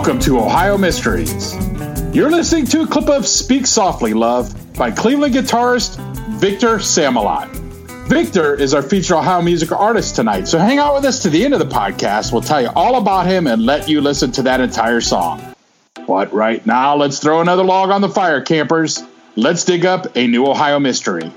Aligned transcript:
welcome 0.00 0.18
to 0.18 0.38
Ohio 0.38 0.78
Mysteries. 0.78 1.54
You're 2.14 2.30
listening 2.30 2.64
to 2.68 2.80
a 2.80 2.86
clip 2.86 3.10
of 3.10 3.26
Speak 3.26 3.66
Softly, 3.66 4.14
Love 4.14 4.72
by 4.72 4.90
Cleveland 4.90 5.34
guitarist 5.34 5.98
Victor 6.40 6.78
Samalot. 6.78 7.50
Victor 8.08 8.54
is 8.54 8.72
our 8.72 8.80
featured 8.80 9.18
Ohio 9.18 9.42
music 9.42 9.70
artist 9.72 10.16
tonight, 10.16 10.48
so 10.48 10.58
hang 10.58 10.78
out 10.78 10.94
with 10.94 11.04
us 11.04 11.20
to 11.24 11.28
the 11.28 11.44
end 11.44 11.52
of 11.52 11.60
the 11.60 11.66
podcast. 11.66 12.32
We'll 12.32 12.40
tell 12.40 12.62
you 12.62 12.70
all 12.74 12.96
about 12.96 13.26
him 13.26 13.46
and 13.46 13.66
let 13.66 13.90
you 13.90 14.00
listen 14.00 14.32
to 14.32 14.42
that 14.44 14.62
entire 14.62 15.02
song. 15.02 15.54
But 16.06 16.32
right 16.32 16.64
now, 16.64 16.96
let's 16.96 17.18
throw 17.18 17.42
another 17.42 17.62
log 17.62 17.90
on 17.90 18.00
the 18.00 18.08
fire, 18.08 18.40
campers. 18.40 19.02
Let's 19.36 19.66
dig 19.66 19.84
up 19.84 20.16
a 20.16 20.26
new 20.26 20.46
Ohio 20.46 20.78
mystery. 20.78 21.30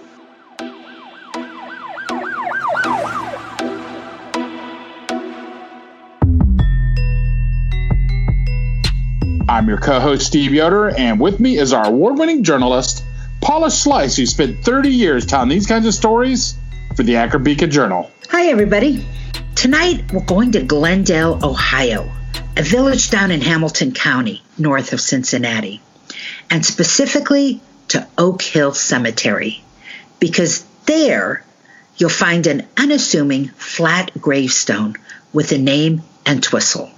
I'm 9.53 9.69
your 9.69 9.77
co 9.77 9.99
host, 9.99 10.25
Steve 10.25 10.51
Yoder, 10.51 10.89
and 10.97 11.19
with 11.19 11.39
me 11.39 11.59
is 11.59 11.73
our 11.73 11.85
award 11.85 12.17
winning 12.17 12.41
journalist, 12.41 13.03
Paula 13.39 13.67
Schleis, 13.67 14.17
who 14.17 14.25
spent 14.25 14.65
30 14.65 14.89
years 14.89 15.27
telling 15.27 15.49
these 15.49 15.67
kinds 15.67 15.85
of 15.85 15.93
stories 15.93 16.55
for 16.95 17.03
the 17.03 17.17
Akron 17.17 17.43
Beacon 17.43 17.69
Journal. 17.69 18.09
Hi, 18.31 18.47
everybody. 18.47 19.05
Tonight, 19.53 20.11
we're 20.11 20.25
going 20.25 20.53
to 20.53 20.63
Glendale, 20.63 21.39
Ohio, 21.45 22.11
a 22.57 22.63
village 22.63 23.11
down 23.11 23.29
in 23.29 23.41
Hamilton 23.41 23.91
County, 23.91 24.41
north 24.57 24.91
of 24.91 24.99
Cincinnati, 24.99 25.83
and 26.49 26.65
specifically 26.65 27.61
to 27.89 28.07
Oak 28.17 28.41
Hill 28.41 28.73
Cemetery, 28.73 29.63
because 30.19 30.65
there 30.87 31.45
you'll 31.97 32.09
find 32.09 32.47
an 32.47 32.67
unassuming 32.75 33.49
flat 33.49 34.19
gravestone 34.19 34.95
with 35.31 35.51
a 35.51 35.59
name 35.59 36.01
Entwistle. 36.25 36.89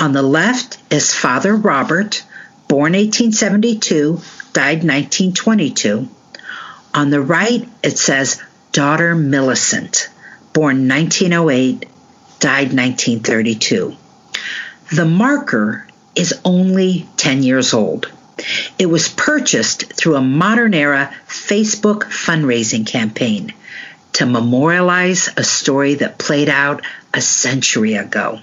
On 0.00 0.12
the 0.12 0.22
left 0.22 0.78
is 0.92 1.12
Father 1.12 1.56
Robert, 1.56 2.22
born 2.68 2.92
1872, 2.92 4.20
died 4.52 4.84
1922. 4.84 6.08
On 6.94 7.10
the 7.10 7.20
right, 7.20 7.68
it 7.82 7.98
says 7.98 8.40
daughter 8.70 9.16
Millicent, 9.16 10.08
born 10.52 10.86
1908, 10.86 11.86
died 12.38 12.72
1932. 12.72 13.96
The 14.92 15.04
marker 15.04 15.88
is 16.14 16.40
only 16.44 17.08
10 17.16 17.42
years 17.42 17.74
old. 17.74 18.08
It 18.78 18.86
was 18.86 19.08
purchased 19.08 19.92
through 19.94 20.14
a 20.14 20.20
modern 20.22 20.74
era 20.74 21.12
Facebook 21.26 22.04
fundraising 22.04 22.86
campaign 22.86 23.52
to 24.12 24.26
memorialize 24.26 25.28
a 25.36 25.42
story 25.42 25.96
that 25.96 26.18
played 26.18 26.48
out 26.48 26.82
a 27.12 27.20
century 27.20 27.94
ago. 27.94 28.38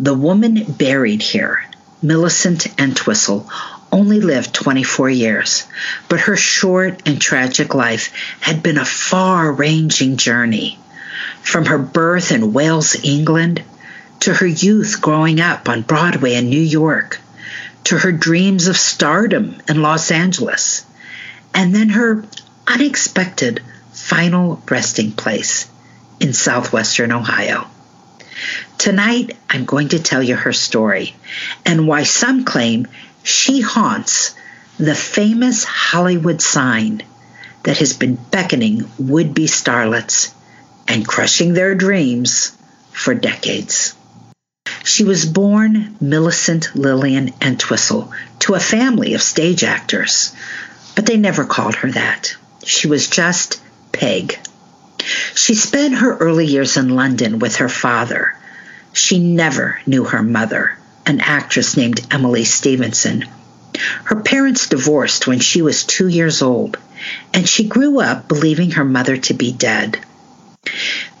The 0.00 0.14
woman 0.14 0.62
buried 0.62 1.22
here, 1.22 1.64
Millicent 2.02 2.68
Entwistle, 2.78 3.50
only 3.90 4.20
lived 4.20 4.54
24 4.54 5.10
years, 5.10 5.64
but 6.08 6.20
her 6.20 6.36
short 6.36 7.02
and 7.04 7.20
tragic 7.20 7.74
life 7.74 8.12
had 8.40 8.62
been 8.62 8.78
a 8.78 8.84
far 8.84 9.50
ranging 9.50 10.16
journey. 10.16 10.78
From 11.42 11.64
her 11.64 11.78
birth 11.78 12.30
in 12.30 12.52
Wales, 12.52 12.94
England, 13.02 13.64
to 14.20 14.34
her 14.34 14.46
youth 14.46 15.00
growing 15.00 15.40
up 15.40 15.68
on 15.68 15.82
Broadway 15.82 16.34
in 16.34 16.48
New 16.48 16.60
York, 16.60 17.20
to 17.84 17.98
her 17.98 18.12
dreams 18.12 18.68
of 18.68 18.76
stardom 18.76 19.56
in 19.68 19.82
Los 19.82 20.12
Angeles, 20.12 20.84
and 21.52 21.74
then 21.74 21.88
her 21.88 22.22
unexpected 22.68 23.62
final 23.92 24.62
resting 24.70 25.10
place 25.10 25.66
in 26.20 26.32
southwestern 26.32 27.10
Ohio. 27.10 27.66
Tonight, 28.78 29.36
I'm 29.50 29.64
going 29.64 29.88
to 29.88 30.02
tell 30.02 30.22
you 30.22 30.36
her 30.36 30.52
story 30.52 31.14
and 31.64 31.86
why 31.86 32.04
some 32.04 32.44
claim 32.44 32.86
she 33.22 33.60
haunts 33.60 34.34
the 34.78 34.94
famous 34.94 35.64
Hollywood 35.64 36.40
sign 36.40 37.02
that 37.64 37.78
has 37.78 37.92
been 37.92 38.14
beckoning 38.14 38.88
would 38.98 39.34
be 39.34 39.46
starlets 39.46 40.32
and 40.86 41.06
crushing 41.06 41.52
their 41.52 41.74
dreams 41.74 42.56
for 42.92 43.14
decades. 43.14 43.94
She 44.84 45.04
was 45.04 45.26
born 45.26 45.96
Millicent 46.00 46.74
Lillian 46.74 47.34
Entwistle 47.42 48.12
to 48.40 48.54
a 48.54 48.60
family 48.60 49.14
of 49.14 49.22
stage 49.22 49.64
actors, 49.64 50.34
but 50.94 51.04
they 51.04 51.16
never 51.16 51.44
called 51.44 51.74
her 51.76 51.90
that. 51.92 52.36
She 52.64 52.88
was 52.88 53.08
just 53.08 53.60
Peg. 53.92 54.38
She 55.34 55.54
spent 55.54 55.94
her 55.94 56.16
early 56.16 56.46
years 56.46 56.76
in 56.76 56.88
London 56.88 57.38
with 57.38 57.56
her 57.56 57.68
father. 57.68 58.34
She 58.92 59.18
never 59.18 59.78
knew 59.86 60.04
her 60.04 60.22
mother, 60.22 60.76
an 61.06 61.20
actress 61.20 61.76
named 61.76 62.00
Emily 62.10 62.44
Stevenson. 62.44 63.24
Her 64.04 64.16
parents 64.16 64.66
divorced 64.68 65.26
when 65.26 65.38
she 65.40 65.62
was 65.62 65.84
two 65.84 66.08
years 66.08 66.42
old, 66.42 66.78
and 67.32 67.48
she 67.48 67.68
grew 67.68 68.00
up 68.00 68.28
believing 68.28 68.72
her 68.72 68.84
mother 68.84 69.16
to 69.16 69.34
be 69.34 69.52
dead. 69.52 69.98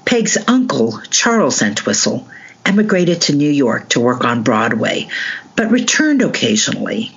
Peg's 0.04 0.36
uncle, 0.48 1.00
Charles 1.10 1.62
Entwistle, 1.62 2.26
emigrated 2.66 3.20
to 3.22 3.34
New 3.34 3.50
York 3.50 3.90
to 3.90 4.00
work 4.00 4.24
on 4.24 4.42
Broadway, 4.42 5.08
but 5.54 5.70
returned 5.70 6.22
occasionally. 6.22 7.12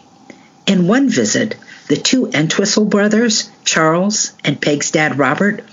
In 0.68 0.88
one 0.88 1.10
visit, 1.10 1.56
the 1.88 1.98
two 1.98 2.28
Entwistle 2.28 2.86
brothers, 2.86 3.50
Charles 3.66 4.34
and 4.44 4.62
Peg's 4.62 4.92
dad 4.92 5.18
Robert, 5.18 5.64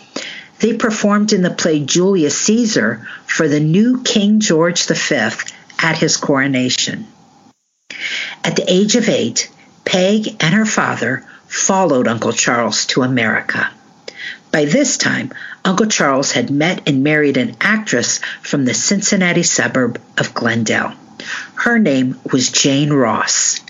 they 0.61 0.75
performed 0.75 1.33
in 1.33 1.43
the 1.43 1.51
play 1.51 1.81
Julius 1.81 2.39
Caesar 2.43 3.07
for 3.27 3.49
the 3.49 3.61
new 3.61 4.03
King 4.03 4.41
George 4.41 4.87
V 4.87 5.15
at 5.81 5.99
his 5.99 6.17
coronation. 6.17 7.07
At 8.45 8.57
the 8.57 8.65
age 8.67 8.97
of 8.97 9.09
eight, 9.09 9.51
Peg 9.85 10.37
and 10.41 10.55
her 10.55 10.67
father 10.67 11.25
followed 11.47 12.09
Uncle 12.09 12.33
Charles 12.33 12.87
to 12.87 13.03
America. 13.03 13.71
By 14.51 14.65
this 14.65 14.97
time, 14.97 15.33
Uncle 15.65 15.87
Charles 15.87 16.33
had 16.33 16.51
met 16.51 16.89
and 16.89 17.05
married 17.05 17.37
an 17.37 17.57
actress 17.61 18.19
from 18.43 18.65
the 18.65 18.75
Cincinnati 18.75 19.43
suburb 19.43 20.01
of 20.17 20.35
Glendale. 20.35 20.95
Her 21.55 21.79
name 21.79 22.19
was 22.33 22.51
Jane 22.51 22.93
Ross. 22.93 23.61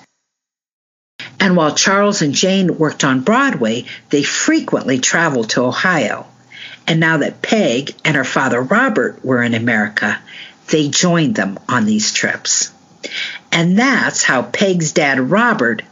And 1.41 1.57
while 1.57 1.75
Charles 1.75 2.23
and 2.23 2.35
Jane 2.35 2.79
worked 2.79 3.05
on 3.05 3.21
Broadway, 3.21 3.85
they 4.11 4.23
frequently 4.23 4.99
traveled 4.99 5.51
to 5.51 5.65
Ohio. 5.65 6.27
And 6.89 7.01
now 7.01 7.19
that 7.19 7.43
Peg 7.43 7.95
and 8.03 8.17
her 8.17 8.25
father 8.25 8.63
Robert 8.63 9.23
were 9.23 9.43
in 9.43 9.53
America, 9.53 10.19
they 10.69 10.89
joined 10.89 11.35
them 11.35 11.59
on 11.69 11.85
these 11.85 12.15
trips. 12.15 12.73
And 13.53 13.79
that's 13.79 14.23
how 14.23 14.43
Peg's 14.43 14.93
dad 14.93 15.21
Robert 15.21 15.83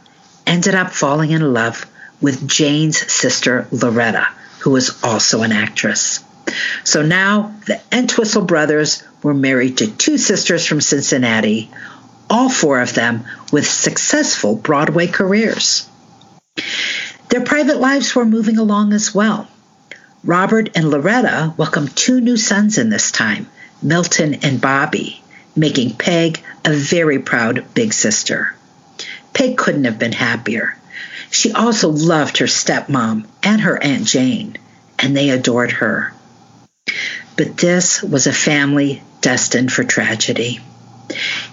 ended 0.47 0.73
up 0.73 0.91
falling 0.91 1.29
in 1.29 1.53
love 1.53 1.85
with 2.19 2.47
Jane's 2.47 2.97
sister 3.11 3.67
Loretta, 3.71 4.27
who 4.61 4.71
was 4.71 5.03
also 5.03 5.43
an 5.43 5.51
actress. 5.51 6.23
So 6.83 7.03
now 7.03 7.53
the 7.67 7.79
Entwistle 7.91 8.45
brothers 8.45 9.03
were 9.21 9.35
married 9.35 9.77
to 9.77 9.95
two 9.95 10.17
sisters 10.17 10.65
from 10.65 10.81
Cincinnati, 10.81 11.69
all 12.27 12.49
four 12.49 12.81
of 12.81 12.95
them 12.95 13.25
with 13.51 13.67
successful 13.67 14.55
Broadway 14.55 15.05
careers. 15.05 15.87
Their 17.29 17.41
private 17.41 17.79
lives 17.79 18.15
were 18.15 18.25
moving 18.25 18.57
along 18.57 18.93
as 18.93 19.13
well. 19.13 19.47
Robert 20.23 20.71
and 20.75 20.89
Loretta 20.89 21.53
welcomed 21.57 21.95
two 21.95 22.19
new 22.19 22.37
sons 22.37 22.79
in 22.79 22.89
this 22.89 23.11
time, 23.11 23.47
Milton 23.83 24.33
and 24.35 24.59
Bobby, 24.59 25.21
making 25.55 25.95
Peg 25.95 26.41
a 26.65 26.73
very 26.73 27.19
proud 27.19 27.63
big 27.75 27.93
sister. 27.93 28.55
Peg 29.33 29.57
couldn't 29.57 29.83
have 29.83 29.99
been 29.99 30.13
happier. 30.13 30.75
She 31.29 31.51
also 31.51 31.89
loved 31.89 32.39
her 32.39 32.47
stepmom 32.47 33.27
and 33.43 33.61
her 33.61 33.81
Aunt 33.81 34.05
Jane, 34.05 34.57
and 34.97 35.15
they 35.15 35.29
adored 35.29 35.71
her. 35.73 36.13
But 37.35 37.57
this 37.57 38.01
was 38.01 38.25
a 38.25 38.33
family 38.33 39.03
destined 39.21 39.71
for 39.71 39.83
tragedy. 39.83 40.59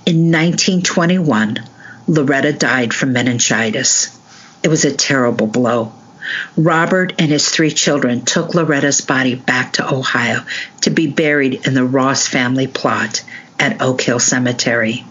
In 0.06 0.32
1921, 0.32 1.58
Loretta 2.06 2.52
died 2.52 2.94
from 2.94 3.12
meningitis. 3.12 4.18
It 4.62 4.68
was 4.68 4.86
a 4.86 4.96
terrible 4.96 5.46
blow 5.46 5.92
Robert 6.56 7.14
and 7.18 7.30
his 7.30 7.48
three 7.48 7.70
children 7.70 8.24
took 8.24 8.54
Loretta's 8.54 9.00
body 9.00 9.34
back 9.34 9.74
to 9.74 9.92
Ohio 9.92 10.44
to 10.82 10.90
be 10.90 11.06
buried 11.06 11.66
in 11.66 11.74
the 11.74 11.84
Ross 11.84 12.26
family 12.26 12.66
plot 12.66 13.22
at 13.58 13.82
Oak 13.82 14.00
Hill 14.00 14.20
Cemetery. 14.20 15.04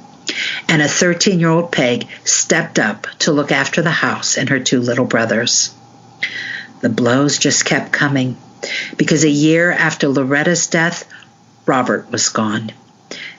And 0.68 0.82
a 0.82 0.88
13 0.88 1.40
year 1.40 1.50
old 1.50 1.72
Peg 1.72 2.08
stepped 2.24 2.80
up 2.80 3.08
to 3.20 3.32
look 3.32 3.52
after 3.52 3.82
the 3.82 3.92
house 3.92 4.38
and 4.38 4.50
her 4.50 4.60
two 4.60 4.80
little 4.80 5.06
brothers. 5.06 5.74
The 6.82 6.90
blows 6.90 7.38
just 7.38 7.66
kept 7.66 7.92
coming 7.92 8.38
because 8.98 9.24
a 9.24 9.30
year 9.30 9.72
after 9.72 10.08
Loretta's 10.08 10.68
death, 10.68 11.08
Robert 11.66 12.12
was 12.12 12.30
gone. 12.30 12.72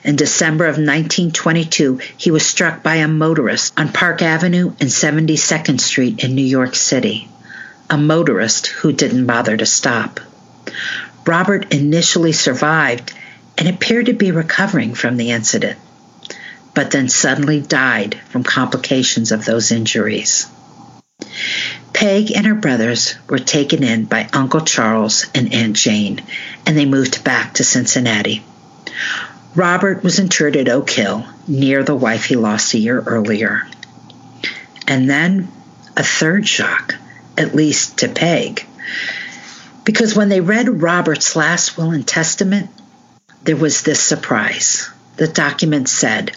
In 0.03 0.15
December 0.15 0.65
of 0.65 0.77
1922, 0.77 1.99
he 2.15 2.31
was 2.31 2.45
struck 2.45 2.83
by 2.83 2.95
a 2.97 3.07
motorist 3.07 3.73
on 3.77 3.91
Park 3.91 4.21
Avenue 4.21 4.67
and 4.79 4.89
72nd 4.89 5.79
Street 5.79 6.23
in 6.23 6.35
New 6.35 6.45
York 6.45 6.75
City 6.75 7.27
a 7.89 7.97
motorist 7.97 8.67
who 8.67 8.91
didn't 8.91 9.25
bother 9.25 9.55
to 9.57 9.65
stop. 9.65 10.19
Robert 11.25 11.73
initially 11.73 12.31
survived 12.31 13.13
and 13.57 13.67
appeared 13.67 14.07
to 14.07 14.13
be 14.13 14.31
recovering 14.31 14.93
from 14.93 15.17
the 15.17 15.31
incident. 15.31 15.79
but 16.75 16.91
then 16.91 17.07
suddenly 17.07 17.61
died 17.61 18.19
from 18.29 18.43
complications 18.43 19.31
of 19.31 19.45
those 19.45 19.71
injuries. 19.71 20.45
Peg 21.93 22.31
and 22.35 22.45
her 22.45 22.53
brothers 22.55 23.15
were 23.29 23.39
taken 23.39 23.81
in 23.81 24.03
by 24.03 24.27
Uncle 24.33 24.59
Charles 24.59 25.25
and 25.33 25.53
Aunt 25.53 25.77
Jane, 25.77 26.21
and 26.65 26.77
they 26.77 26.85
moved 26.85 27.23
back 27.23 27.53
to 27.53 27.63
Cincinnati. 27.63 28.43
Robert 29.55 30.03
was 30.03 30.19
interred 30.19 30.57
at 30.57 30.67
Oak 30.67 30.89
Hill, 30.89 31.25
near 31.47 31.81
the 31.83 31.95
wife 31.95 32.25
he 32.25 32.35
lost 32.35 32.73
a 32.73 32.77
year 32.77 32.99
earlier. 32.99 33.65
And 34.85 35.09
then 35.09 35.47
a 35.95 36.03
third 36.03 36.45
shock, 36.45 36.95
at 37.37 37.55
least 37.55 37.99
to 37.99 38.07
Peg. 38.07 38.65
Because 39.83 40.15
when 40.15 40.29
they 40.29 40.41
read 40.41 40.81
Robert's 40.81 41.35
last 41.35 41.77
will 41.77 41.91
and 41.91 42.07
testament, 42.07 42.69
there 43.43 43.55
was 43.55 43.83
this 43.83 44.01
surprise. 44.01 44.89
The 45.17 45.27
document 45.27 45.87
said, 45.87 46.35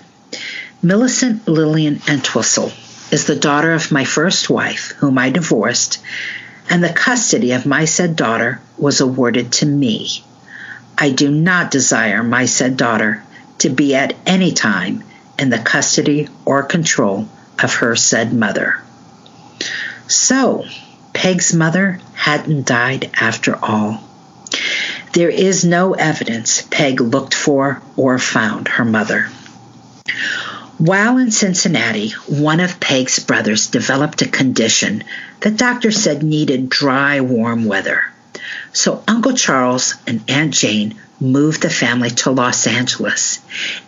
Millicent 0.83 1.49
Lillian 1.49 2.01
Entwistle 2.07 2.73
is 3.11 3.25
the 3.25 3.37
daughter 3.37 3.73
of 3.73 3.91
my 3.91 4.05
first 4.05 4.51
wife, 4.51 4.93
whom 4.99 5.19
I 5.19 5.31
divorced, 5.31 6.01
and 6.69 6.85
the 6.85 6.93
custody 6.93 7.53
of 7.53 7.67
my 7.67 7.87
said 7.87 8.15
daughter 8.15 8.61
was 8.77 9.01
awarded 9.01 9.53
to 9.53 9.67
me. 9.67 10.23
I 10.97 11.11
do 11.11 11.31
not 11.31 11.71
desire 11.71 12.23
my 12.23 12.45
said 12.45 12.77
daughter 12.77 13.23
to 13.59 13.71
be 13.71 13.95
at 13.95 14.15
any 14.27 14.53
time 14.53 15.03
in 15.39 15.51
the 15.51 15.59
custody 15.59 16.29
or 16.45 16.63
control 16.63 17.29
of 17.63 17.75
her 17.77 17.97
said 17.97 18.33
mother. 18.33 18.83
So, 20.07 20.67
Peg's 21.19 21.53
mother 21.53 21.99
hadn't 22.15 22.65
died 22.65 23.11
after 23.21 23.57
all. 23.57 24.01
There 25.15 25.29
is 25.29 25.65
no 25.65 25.95
evidence 25.95 26.63
Peg 26.71 27.01
looked 27.01 27.35
for 27.35 27.83
or 27.97 28.21
found 28.21 28.69
her 28.69 28.85
mother. 28.85 29.29
While 30.79 31.19
in 31.19 31.33
Cincinnati, 31.33 32.11
one 32.29 32.61
of 32.61 32.79
Peg's 32.79 33.19
brothers 33.19 33.67
developed 33.67 34.23
a 34.23 34.29
condition 34.29 35.03
that 35.41 35.57
doctors 35.57 36.01
said 36.01 36.23
needed 36.23 36.69
dry, 36.69 37.21
warm 37.21 37.65
weather. 37.65 38.05
So 38.73 39.03
Uncle 39.09 39.33
Charles 39.33 39.97
and 40.07 40.23
Aunt 40.29 40.55
Jane 40.55 41.01
moved 41.19 41.63
the 41.63 41.69
family 41.69 42.11
to 42.11 42.31
Los 42.31 42.69
Angeles 42.69 43.41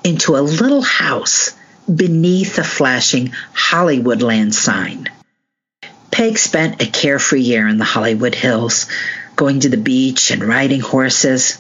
into 0.03 0.37
a 0.37 0.43
little 0.43 0.83
house 0.83 1.53
beneath 1.87 2.59
a 2.59 2.65
flashing 2.65 3.33
Hollywoodland 3.55 4.53
sign. 4.53 5.09
Peg 6.21 6.37
spent 6.37 6.83
a 6.83 6.87
carefree 6.87 7.41
year 7.41 7.67
in 7.67 7.79
the 7.79 7.85
Hollywood 7.87 8.35
Hills, 8.35 8.89
going 9.37 9.61
to 9.61 9.71
the 9.71 9.79
beach 9.79 10.31
and 10.31 10.45
riding 10.45 10.81
horses, 10.81 11.59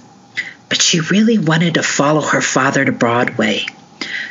but 0.68 0.82
she 0.82 1.00
really 1.00 1.38
wanted 1.38 1.72
to 1.74 1.82
follow 1.82 2.20
her 2.20 2.42
father 2.42 2.84
to 2.84 2.92
Broadway. 2.92 3.64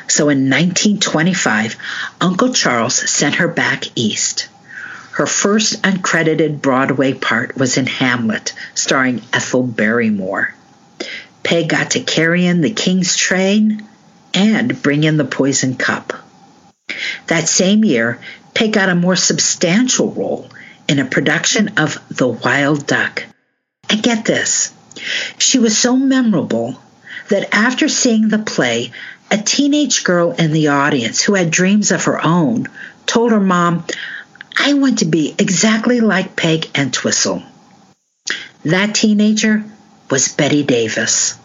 So 0.08 0.30
in 0.30 0.48
1925, 0.48 1.78
Uncle 2.22 2.54
Charles 2.54 2.94
sent 2.94 3.38
her 3.38 3.48
back 3.48 3.86
east. 3.96 4.50
Her 5.14 5.26
first 5.26 5.82
uncredited 5.82 6.62
Broadway 6.62 7.14
part 7.14 7.58
was 7.58 7.78
in 7.78 7.88
Hamlet, 7.88 8.54
starring 8.76 9.24
Ethel 9.34 9.64
Barrymore. 9.64 10.54
Peg 11.42 11.70
got 11.70 11.90
to 11.92 12.02
carry 12.02 12.46
in 12.46 12.62
the 12.62 12.70
King's 12.70 13.16
train 13.16 13.84
and 14.36 14.80
bring 14.84 15.04
in 15.06 15.18
the 15.18 15.26
poison 15.26 15.76
cup. 15.76 16.14
That 17.28 17.48
same 17.48 17.84
year, 17.84 18.20
Peg 18.54 18.74
got 18.74 18.90
a 18.90 18.96
more 18.96 19.16
substantial 19.16 20.12
role 20.12 20.50
in 20.88 21.00
a 21.00 21.06
production 21.06 21.78
of 21.78 21.98
The 22.10 22.28
Wild 22.28 22.88
Duck. 22.88 23.24
And 23.90 24.04
get 24.04 24.26
this, 24.26 24.74
she 25.38 25.60
was 25.60 25.78
so 25.78 25.96
memorable 25.96 26.80
that 27.30 27.54
after 27.54 27.88
seeing 27.88 28.30
the 28.30 28.40
play, 28.40 28.92
a 29.32 29.38
teenage 29.38 30.04
girl 30.04 30.32
in 30.32 30.52
the 30.52 30.70
audience 30.70 31.22
who 31.22 31.36
had 31.36 31.52
dreams 31.52 31.92
of 31.92 32.06
her 32.06 32.26
own 32.26 32.68
told 33.06 33.32
her 33.32 33.40
mom, 33.40 33.86
I 34.58 34.74
want 34.74 35.00
to 35.00 35.06
be 35.06 35.36
exactly 35.38 36.00
like 36.02 36.36
Peg 36.36 36.66
and 36.76 36.88
Entwistle. 36.88 37.44
That 38.66 38.96
teenager 38.96 39.64
was 40.10 40.28
Bette 40.30 40.64
Davis. 40.64 41.38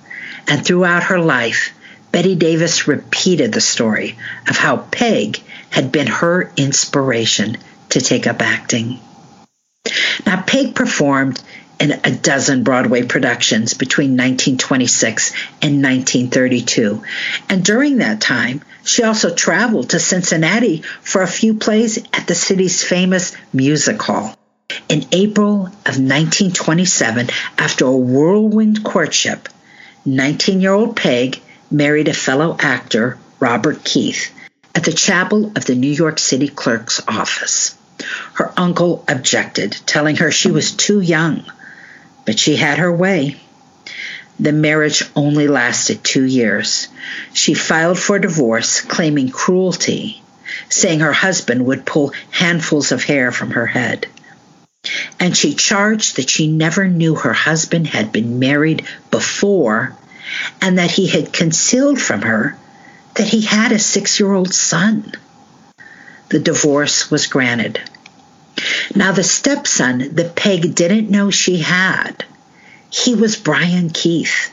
And 0.49 0.65
throughout 0.65 1.05
her 1.05 1.19
life, 1.19 1.74
Bette 2.15 2.37
Davis 2.37 2.87
repeated 2.87 3.53
the 3.53 3.61
story 3.61 4.17
of 4.49 4.57
how 4.57 4.77
Peg 4.77 5.43
had 5.69 5.91
been 5.91 6.07
her 6.07 6.49
inspiration 6.57 7.59
to 7.89 8.01
take 8.01 8.29
up 8.29 8.41
acting. 8.41 9.01
Now, 10.25 10.41
Peg 10.41 10.77
performed 10.77 11.43
in 11.81 11.91
a 11.91 12.13
dozen 12.13 12.63
Broadway 12.63 13.03
productions 13.03 13.75
between 13.75 14.11
1926 14.11 15.33
and 15.61 15.83
1932. 15.83 17.03
And 17.49 17.65
during 17.65 17.97
that 17.97 18.21
time, 18.21 18.63
she 18.85 19.03
also 19.03 19.35
traveled 19.35 19.91
to 19.91 19.99
Cincinnati 19.99 20.83
for 21.03 21.23
a 21.23 21.27
few 21.27 21.55
plays 21.55 21.99
at 22.13 22.29
the 22.29 22.37
city's 22.37 22.85
famous 22.85 23.37
music 23.53 24.01
hall. 24.01 24.37
In 24.89 25.05
April 25.11 25.67
of 25.67 25.99
1927, 25.99 27.31
after 27.59 27.87
a 27.87 27.97
whirlwind 27.97 28.85
courtship, 28.85 29.49
19 30.07 30.61
year 30.61 30.75
old 30.75 30.95
Peg 30.95 31.41
married 31.77 32.09
a 32.09 32.15
fellow 32.15 32.57
actor, 32.59 33.19
Robert 33.41 33.85
Keith, 33.85 34.33
at 34.75 34.85
the 34.85 34.93
chapel 34.93 35.53
of 35.57 35.65
the 35.65 35.75
New 35.75 35.93
York 35.93 36.19
City 36.19 36.49
clerk's 36.49 37.01
office. 37.07 37.77
Her 38.35 38.53
uncle 38.57 39.05
objected, 39.09 39.73
telling 39.87 40.17
her 40.17 40.31
she 40.31 40.51
was 40.51 40.73
too 40.73 41.01
young 41.01 41.45
but 42.25 42.39
she 42.39 42.57
had 42.57 42.79
her 42.79 42.93
way. 42.93 43.37
The 44.41 44.53
marriage 44.53 45.05
only 45.15 45.47
lasted 45.47 46.03
two 46.03 46.25
years. 46.25 46.89
She 47.33 47.55
filed 47.55 47.99
for 47.99 48.19
divorce, 48.19 48.81
claiming 48.81 49.29
cruelty, 49.29 50.23
saying 50.69 51.01
her 51.01 51.13
husband 51.13 51.67
would 51.67 51.87
pull 51.87 52.13
handfuls 52.31 52.91
of 52.91 53.05
hair 53.05 53.31
from 53.31 53.53
her 53.53 53.67
head. 53.67 54.09
And 55.21 55.37
she 55.37 55.55
charged 55.55 56.17
that 56.17 56.29
she 56.29 56.49
never 56.51 56.89
knew 56.89 57.15
her 57.15 57.33
husband 57.33 57.87
had 57.87 58.13
been 58.13 58.39
married 58.39 58.85
before 59.11 59.97
and 60.61 60.79
that 60.79 60.91
he 60.91 61.07
had 61.07 61.33
concealed 61.33 62.01
from 62.01 62.23
her 62.23 62.57
that 63.15 63.29
he 63.29 63.43
had 63.43 63.73
a 63.73 63.79
six 63.79 64.19
year 64.19 64.33
old 64.33 64.53
son. 64.53 65.13
The 66.31 66.39
divorce 66.39 67.11
was 67.11 67.27
granted. 67.27 67.81
Now, 68.95 69.13
the 69.13 69.23
stepson 69.23 70.15
that 70.15 70.37
Peg 70.37 70.75
didn't 70.75 71.11
know 71.11 71.31
she 71.31 71.59
had, 71.59 72.25
he 72.91 73.15
was 73.15 73.37
Brian 73.37 73.91
Keith. 73.91 74.53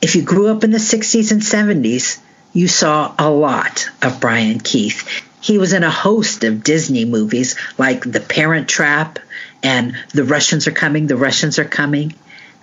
If 0.00 0.14
you 0.16 0.22
grew 0.22 0.48
up 0.48 0.64
in 0.64 0.70
the 0.70 0.78
60s 0.78 1.32
and 1.32 1.42
70s, 1.42 2.20
you 2.52 2.68
saw 2.68 3.14
a 3.18 3.30
lot 3.30 3.88
of 4.02 4.20
Brian 4.20 4.60
Keith. 4.60 5.06
He 5.40 5.58
was 5.58 5.72
in 5.72 5.82
a 5.82 5.90
host 5.90 6.44
of 6.44 6.64
Disney 6.64 7.04
movies 7.04 7.56
like 7.78 8.10
The 8.10 8.20
Parent 8.20 8.68
Trap 8.68 9.18
and 9.62 9.96
The 10.12 10.24
Russians 10.24 10.66
Are 10.66 10.72
Coming, 10.72 11.06
The 11.06 11.16
Russians 11.16 11.58
Are 11.58 11.64
Coming. 11.64 12.14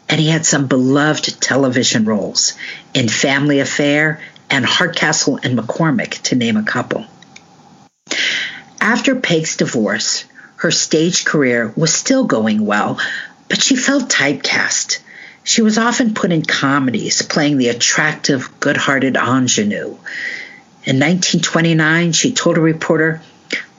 And 0.07 0.19
he 0.21 0.29
had 0.29 0.45
some 0.45 0.67
beloved 0.67 1.41
television 1.41 2.05
roles 2.05 2.53
in 2.93 3.09
Family 3.09 3.59
Affair 3.59 4.21
and 4.49 4.65
Hardcastle 4.65 5.39
and 5.43 5.57
McCormick, 5.57 6.21
to 6.23 6.35
name 6.35 6.57
a 6.57 6.63
couple. 6.63 7.05
After 8.79 9.15
Peg's 9.15 9.57
divorce, 9.57 10.25
her 10.57 10.71
stage 10.71 11.25
career 11.25 11.73
was 11.75 11.93
still 11.93 12.25
going 12.25 12.65
well, 12.65 12.99
but 13.49 13.61
she 13.61 13.75
felt 13.75 14.09
typecast. 14.09 14.99
She 15.43 15.61
was 15.61 15.77
often 15.77 16.13
put 16.13 16.31
in 16.31 16.43
comedies, 16.43 17.21
playing 17.21 17.57
the 17.57 17.69
attractive, 17.69 18.59
good 18.59 18.77
hearted 18.77 19.15
ingenue. 19.15 19.97
In 20.83 20.99
1929, 20.99 22.11
she 22.13 22.33
told 22.33 22.57
a 22.57 22.61
reporter, 22.61 23.21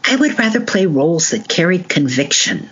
I 0.05 0.17
would 0.17 0.39
rather 0.39 0.61
play 0.61 0.87
roles 0.87 1.31
that 1.31 1.49
carried 1.49 1.89
conviction. 1.89 2.69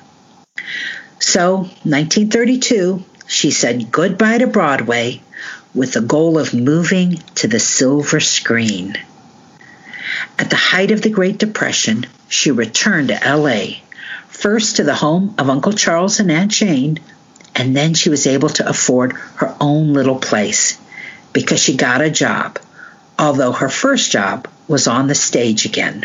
So, 1.18 1.56
1932, 1.56 3.04
she 3.26 3.50
said 3.50 3.90
goodbye 3.90 4.38
to 4.38 4.46
Broadway 4.46 5.20
with 5.74 5.92
the 5.92 6.00
goal 6.00 6.38
of 6.38 6.54
moving 6.54 7.16
to 7.34 7.48
the 7.48 7.60
silver 7.60 8.20
screen. 8.20 8.96
At 10.38 10.50
the 10.50 10.56
height 10.56 10.90
of 10.90 11.02
the 11.02 11.10
Great 11.10 11.38
Depression, 11.38 12.06
she 12.28 12.50
returned 12.50 13.08
to 13.08 13.36
LA 13.36 13.80
first 14.28 14.76
to 14.76 14.84
the 14.84 14.94
home 14.94 15.34
of 15.38 15.48
Uncle 15.48 15.72
Charles 15.72 16.20
and 16.20 16.30
Aunt 16.30 16.50
Jane, 16.50 16.98
and 17.54 17.76
then 17.76 17.94
she 17.94 18.10
was 18.10 18.26
able 18.26 18.48
to 18.50 18.68
afford 18.68 19.12
her 19.36 19.54
own 19.60 19.94
little 19.94 20.18
place 20.18 20.78
because 21.32 21.60
she 21.60 21.76
got 21.76 22.02
a 22.02 22.10
job, 22.10 22.58
although 23.18 23.52
her 23.52 23.68
first 23.68 24.10
job 24.10 24.48
was 24.68 24.86
on 24.86 25.06
the 25.06 25.14
stage 25.14 25.64
again. 25.64 26.04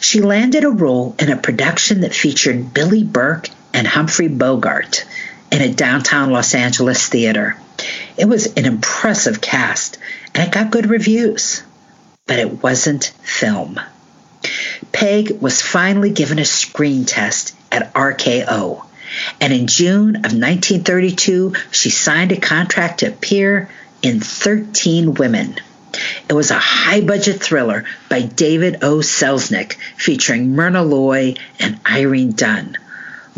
She 0.00 0.20
landed 0.20 0.64
a 0.64 0.70
role 0.70 1.14
in 1.18 1.30
a 1.30 1.36
production 1.36 2.00
that 2.00 2.14
featured 2.14 2.74
Billie 2.74 3.04
Burke 3.04 3.48
and 3.72 3.86
Humphrey 3.86 4.28
Bogart 4.28 5.04
in 5.50 5.62
a 5.62 5.72
downtown 5.72 6.30
Los 6.30 6.54
Angeles 6.54 7.08
theater. 7.08 7.56
It 8.16 8.26
was 8.26 8.46
an 8.54 8.64
impressive 8.64 9.40
cast 9.40 9.98
and 10.34 10.46
it 10.46 10.52
got 10.52 10.70
good 10.70 10.90
reviews, 10.90 11.62
but 12.26 12.38
it 12.38 12.62
wasn't 12.62 13.12
film. 13.22 13.80
Peg 14.92 15.40
was 15.40 15.62
finally 15.62 16.10
given 16.10 16.38
a 16.38 16.44
screen 16.44 17.04
test 17.04 17.54
at 17.72 17.92
RKO. 17.94 18.84
And 19.40 19.52
in 19.52 19.66
June 19.66 20.16
of 20.16 20.32
1932, 20.32 21.54
she 21.70 21.90
signed 21.90 22.32
a 22.32 22.40
contract 22.40 23.00
to 23.00 23.06
appear 23.06 23.68
in 24.02 24.20
13 24.20 25.14
Women. 25.14 25.58
It 26.28 26.34
was 26.34 26.50
a 26.50 26.58
high 26.58 27.00
budget 27.00 27.42
thriller 27.42 27.84
by 28.08 28.22
David 28.22 28.78
O. 28.82 28.98
Selznick 28.98 29.74
featuring 29.96 30.54
Myrna 30.54 30.82
Loy 30.82 31.34
and 31.58 31.80
Irene 31.88 32.32
Dunne. 32.32 32.76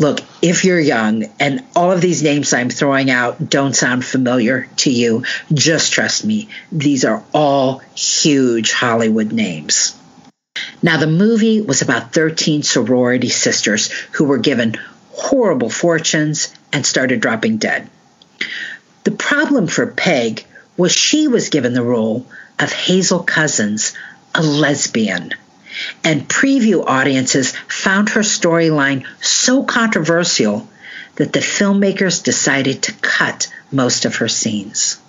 Look, 0.01 0.21
if 0.41 0.65
you're 0.65 0.79
young 0.79 1.25
and 1.39 1.63
all 1.75 1.91
of 1.91 2.01
these 2.01 2.23
names 2.23 2.53
I'm 2.53 2.71
throwing 2.71 3.11
out 3.11 3.51
don't 3.51 3.75
sound 3.75 4.03
familiar 4.03 4.67
to 4.77 4.89
you, 4.89 5.25
just 5.53 5.93
trust 5.93 6.25
me. 6.25 6.49
These 6.71 7.05
are 7.05 7.23
all 7.35 7.83
huge 7.93 8.71
Hollywood 8.71 9.31
names. 9.31 9.95
Now, 10.81 10.97
the 10.97 11.05
movie 11.05 11.61
was 11.61 11.83
about 11.83 12.13
13 12.13 12.63
sorority 12.63 13.29
sisters 13.29 13.91
who 14.13 14.23
were 14.23 14.39
given 14.39 14.75
horrible 15.11 15.69
fortunes 15.69 16.51
and 16.73 16.83
started 16.83 17.21
dropping 17.21 17.57
dead. 17.57 17.87
The 19.03 19.11
problem 19.11 19.67
for 19.67 19.85
Peg 19.85 20.43
was 20.77 20.91
she 20.91 21.27
was 21.27 21.49
given 21.49 21.75
the 21.75 21.83
role 21.83 22.25
of 22.57 22.73
Hazel 22.73 23.19
Cousins, 23.21 23.93
a 24.33 24.41
lesbian. 24.41 25.35
And 26.03 26.27
preview 26.27 26.83
audiences 26.85 27.55
found 27.67 28.09
her 28.09 28.21
storyline 28.21 29.05
so 29.21 29.63
controversial 29.63 30.67
that 31.15 31.33
the 31.33 31.39
filmmakers 31.39 32.23
decided 32.23 32.83
to 32.83 32.93
cut 32.93 33.47
most 33.71 34.05
of 34.05 34.17
her 34.17 34.27
scenes. 34.27 34.99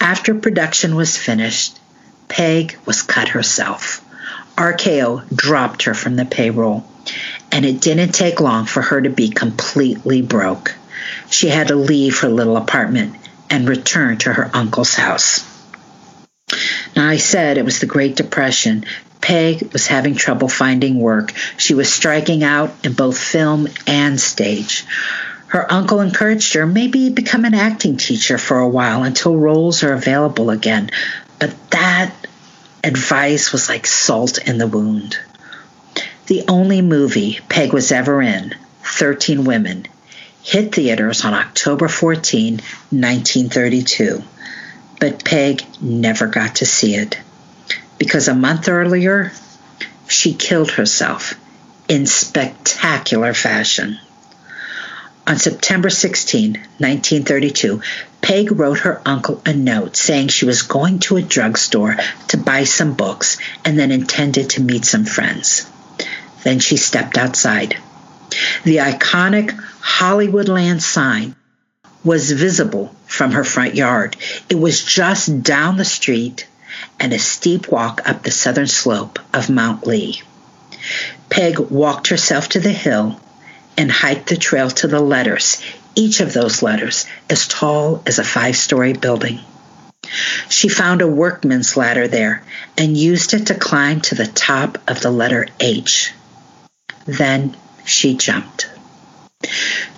After 0.00 0.34
production 0.34 0.94
was 0.94 1.16
finished, 1.16 1.78
Peg 2.28 2.78
was 2.86 3.02
cut 3.02 3.28
herself. 3.28 4.04
RKO 4.56 5.34
dropped 5.34 5.84
her 5.84 5.94
from 5.94 6.16
the 6.16 6.24
payroll, 6.24 6.84
and 7.50 7.64
it 7.64 7.80
didn't 7.80 8.12
take 8.12 8.40
long 8.40 8.66
for 8.66 8.82
her 8.82 9.00
to 9.00 9.10
be 9.10 9.28
completely 9.30 10.22
broke. 10.22 10.74
She 11.30 11.48
had 11.48 11.68
to 11.68 11.76
leave 11.76 12.20
her 12.20 12.28
little 12.28 12.56
apartment 12.56 13.16
and 13.48 13.68
return 13.68 14.18
to 14.18 14.32
her 14.32 14.50
uncle's 14.54 14.94
house. 14.94 15.44
Now, 16.94 17.08
I 17.08 17.16
said 17.16 17.58
it 17.58 17.64
was 17.64 17.80
the 17.80 17.86
Great 17.86 18.16
Depression. 18.16 18.84
Peg 19.20 19.72
was 19.72 19.86
having 19.86 20.14
trouble 20.14 20.48
finding 20.48 20.98
work. 20.98 21.32
She 21.56 21.74
was 21.74 21.92
striking 21.92 22.42
out 22.42 22.72
in 22.84 22.94
both 22.94 23.18
film 23.18 23.68
and 23.86 24.18
stage. 24.20 24.84
Her 25.48 25.70
uncle 25.70 26.00
encouraged 26.00 26.54
her 26.54 26.66
maybe 26.66 27.10
become 27.10 27.44
an 27.44 27.54
acting 27.54 27.96
teacher 27.96 28.38
for 28.38 28.58
a 28.58 28.68
while 28.68 29.02
until 29.02 29.36
roles 29.36 29.82
are 29.82 29.92
available 29.92 30.50
again. 30.50 30.90
But 31.38 31.54
that 31.70 32.14
advice 32.84 33.52
was 33.52 33.68
like 33.68 33.86
salt 33.86 34.38
in 34.38 34.58
the 34.58 34.68
wound. 34.68 35.18
The 36.26 36.44
only 36.48 36.82
movie 36.82 37.40
Peg 37.48 37.72
was 37.72 37.90
ever 37.90 38.22
in, 38.22 38.54
13 38.84 39.44
Women, 39.44 39.86
hit 40.42 40.74
theaters 40.74 41.24
on 41.24 41.34
October 41.34 41.88
14, 41.88 42.54
1932. 42.54 44.22
But 45.00 45.24
Peg 45.24 45.64
never 45.80 46.28
got 46.28 46.56
to 46.56 46.66
see 46.66 46.94
it 46.94 47.18
because 48.00 48.28
a 48.28 48.34
month 48.34 48.66
earlier, 48.66 49.30
she 50.08 50.32
killed 50.32 50.70
herself 50.70 51.34
in 51.86 52.06
spectacular 52.06 53.34
fashion. 53.34 54.00
On 55.26 55.36
September 55.36 55.90
16, 55.90 56.54
1932, 56.54 57.82
Peg 58.22 58.52
wrote 58.52 58.78
her 58.80 59.02
uncle 59.04 59.42
a 59.44 59.52
note 59.52 59.96
saying 59.96 60.28
she 60.28 60.46
was 60.46 60.62
going 60.62 60.98
to 61.00 61.18
a 61.18 61.22
drugstore 61.22 61.96
to 62.28 62.38
buy 62.38 62.64
some 62.64 62.94
books 62.94 63.36
and 63.66 63.78
then 63.78 63.92
intended 63.92 64.48
to 64.50 64.62
meet 64.62 64.86
some 64.86 65.04
friends. 65.04 65.70
Then 66.42 66.58
she 66.58 66.78
stepped 66.78 67.18
outside. 67.18 67.76
The 68.64 68.78
iconic 68.78 69.50
Hollywoodland 69.82 70.80
sign 70.80 71.36
was 72.02 72.32
visible 72.32 72.96
from 73.06 73.32
her 73.32 73.44
front 73.44 73.74
yard. 73.74 74.16
It 74.48 74.58
was 74.58 74.82
just 74.82 75.42
down 75.42 75.76
the 75.76 75.84
street 75.84 76.46
and 76.98 77.12
a 77.12 77.18
steep 77.18 77.70
walk 77.70 78.08
up 78.08 78.22
the 78.22 78.30
southern 78.30 78.66
slope 78.66 79.18
of 79.32 79.50
Mount 79.50 79.86
Lee. 79.86 80.22
Peg 81.28 81.58
walked 81.58 82.08
herself 82.08 82.48
to 82.50 82.60
the 82.60 82.72
hill 82.72 83.20
and 83.76 83.90
hiked 83.90 84.28
the 84.28 84.36
trail 84.36 84.70
to 84.70 84.86
the 84.86 85.00
letters, 85.00 85.62
each 85.94 86.20
of 86.20 86.32
those 86.32 86.62
letters 86.62 87.06
as 87.28 87.48
tall 87.48 88.02
as 88.06 88.18
a 88.18 88.24
five 88.24 88.56
story 88.56 88.92
building. 88.92 89.40
She 90.48 90.68
found 90.68 91.02
a 91.02 91.08
workman's 91.08 91.76
ladder 91.76 92.08
there 92.08 92.42
and 92.76 92.96
used 92.96 93.34
it 93.34 93.46
to 93.46 93.54
climb 93.54 94.00
to 94.02 94.14
the 94.14 94.26
top 94.26 94.78
of 94.88 95.00
the 95.00 95.10
letter 95.10 95.46
H. 95.60 96.12
Then 97.06 97.56
she 97.84 98.16
jumped. 98.16 98.68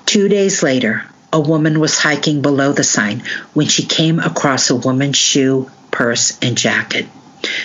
Two 0.06 0.28
days 0.28 0.62
later, 0.62 1.04
a 1.32 1.40
woman 1.40 1.80
was 1.80 1.98
hiking 1.98 2.42
below 2.42 2.72
the 2.72 2.84
sign 2.84 3.22
when 3.54 3.66
she 3.66 3.84
came 3.86 4.18
across 4.18 4.70
a 4.70 4.76
woman's 4.76 5.16
shoe, 5.16 5.70
purse, 5.90 6.38
and 6.42 6.56
jacket. 6.56 7.06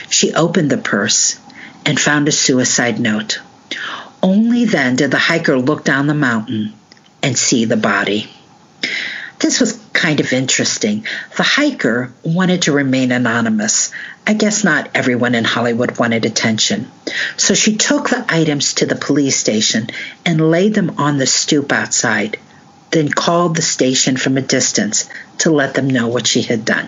She 0.09 0.33
opened 0.33 0.69
the 0.69 0.77
purse 0.77 1.39
and 1.85 1.99
found 1.99 2.27
a 2.27 2.31
suicide 2.31 2.99
note. 2.99 3.41
Only 4.23 4.65
then 4.65 4.95
did 4.95 5.11
the 5.11 5.17
hiker 5.17 5.57
look 5.57 5.83
down 5.83 6.07
the 6.07 6.13
mountain 6.13 6.73
and 7.21 7.37
see 7.37 7.65
the 7.65 7.77
body. 7.77 8.29
This 9.39 9.59
was 9.59 9.79
kind 9.93 10.19
of 10.19 10.33
interesting. 10.33 11.05
The 11.35 11.43
hiker 11.43 12.11
wanted 12.23 12.63
to 12.63 12.71
remain 12.71 13.11
anonymous. 13.11 13.91
I 14.25 14.33
guess 14.33 14.63
not 14.63 14.89
everyone 14.95 15.35
in 15.35 15.43
Hollywood 15.43 15.99
wanted 15.99 16.25
attention. 16.25 16.89
So 17.35 17.53
she 17.53 17.75
took 17.77 18.09
the 18.09 18.25
items 18.27 18.75
to 18.75 18.85
the 18.85 18.95
police 18.95 19.37
station 19.37 19.87
and 20.25 20.51
laid 20.51 20.73
them 20.73 20.95
on 20.97 21.17
the 21.17 21.27
stoop 21.27 21.71
outside, 21.71 22.39
then 22.91 23.09
called 23.09 23.55
the 23.55 23.61
station 23.61 24.17
from 24.17 24.37
a 24.37 24.41
distance 24.41 25.09
to 25.39 25.51
let 25.51 25.73
them 25.73 25.89
know 25.89 26.07
what 26.07 26.27
she 26.27 26.41
had 26.41 26.65
done. 26.65 26.87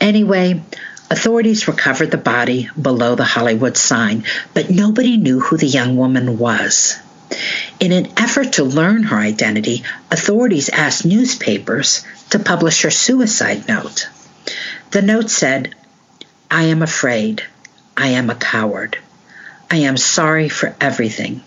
Anyway, 0.00 0.62
authorities 1.10 1.68
recovered 1.68 2.10
the 2.10 2.16
body 2.16 2.68
below 2.80 3.14
the 3.14 3.24
Hollywood 3.24 3.76
sign, 3.76 4.24
but 4.54 4.70
nobody 4.70 5.16
knew 5.16 5.40
who 5.40 5.56
the 5.56 5.66
young 5.66 5.96
woman 5.96 6.38
was. 6.38 6.98
In 7.78 7.92
an 7.92 8.08
effort 8.16 8.54
to 8.54 8.64
learn 8.64 9.04
her 9.04 9.16
identity, 9.16 9.84
authorities 10.10 10.68
asked 10.68 11.04
newspapers 11.04 12.04
to 12.30 12.38
publish 12.38 12.82
her 12.82 12.90
suicide 12.90 13.68
note. 13.68 14.08
The 14.90 15.02
note 15.02 15.30
said, 15.30 15.74
I 16.50 16.64
am 16.64 16.82
afraid. 16.82 17.42
I 17.96 18.08
am 18.08 18.30
a 18.30 18.34
coward. 18.34 18.98
I 19.70 19.76
am 19.78 19.96
sorry 19.96 20.48
for 20.48 20.74
everything. 20.80 21.42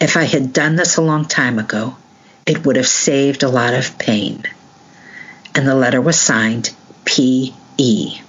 If 0.00 0.16
I 0.16 0.24
had 0.24 0.52
done 0.52 0.76
this 0.76 0.96
a 0.96 1.02
long 1.02 1.24
time 1.24 1.58
ago, 1.58 1.96
it 2.48 2.64
would 2.64 2.76
have 2.76 2.88
saved 2.88 3.42
a 3.42 3.48
lot 3.48 3.74
of 3.74 3.98
pain. 3.98 4.42
And 5.54 5.68
the 5.68 5.74
letter 5.74 6.00
was 6.00 6.18
signed 6.18 6.74
P.E. 7.04 8.20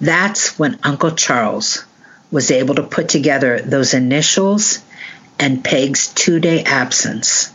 That's 0.00 0.58
when 0.58 0.78
Uncle 0.82 1.12
Charles 1.12 1.84
was 2.30 2.50
able 2.50 2.74
to 2.74 2.82
put 2.82 3.08
together 3.08 3.60
those 3.60 3.94
initials 3.94 4.80
and 5.38 5.64
Peg's 5.64 6.08
two 6.08 6.40
day 6.40 6.62
absence 6.62 7.50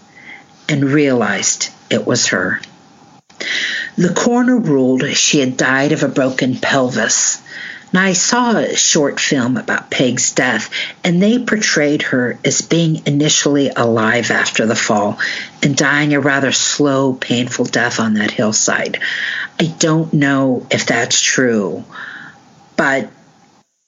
and 0.68 0.84
realized 0.84 1.70
it 1.92 2.08
was 2.08 2.28
her. 2.28 2.60
The 3.96 4.14
coroner 4.14 4.58
ruled 4.58 5.06
she 5.16 5.40
had 5.40 5.58
died 5.58 5.92
of 5.92 6.04
a 6.04 6.08
broken 6.08 6.56
pelvis. 6.56 7.42
Now, 7.92 8.04
I 8.04 8.14
saw 8.14 8.56
a 8.56 8.76
short 8.76 9.20
film 9.20 9.58
about 9.58 9.90
Peg's 9.90 10.32
death, 10.34 10.70
and 11.04 11.22
they 11.22 11.40
portrayed 11.40 12.04
her 12.04 12.38
as 12.46 12.62
being 12.62 13.02
initially 13.08 13.72
alive 13.76 14.30
after 14.30 14.68
the 14.68 14.76
fall 14.76 15.18
and 15.64 15.76
dying 15.76 16.14
a 16.14 16.20
rather 16.20 16.52
slow, 16.52 17.14
painful 17.14 17.66
death 17.66 18.00
on 18.00 18.16
that 18.16 18.30
hillside. 18.30 19.00
I 19.60 19.66
don't 19.66 20.14
know 20.14 20.68
if 20.70 20.86
that's 20.86 21.20
true, 21.20 21.84
but 22.76 23.10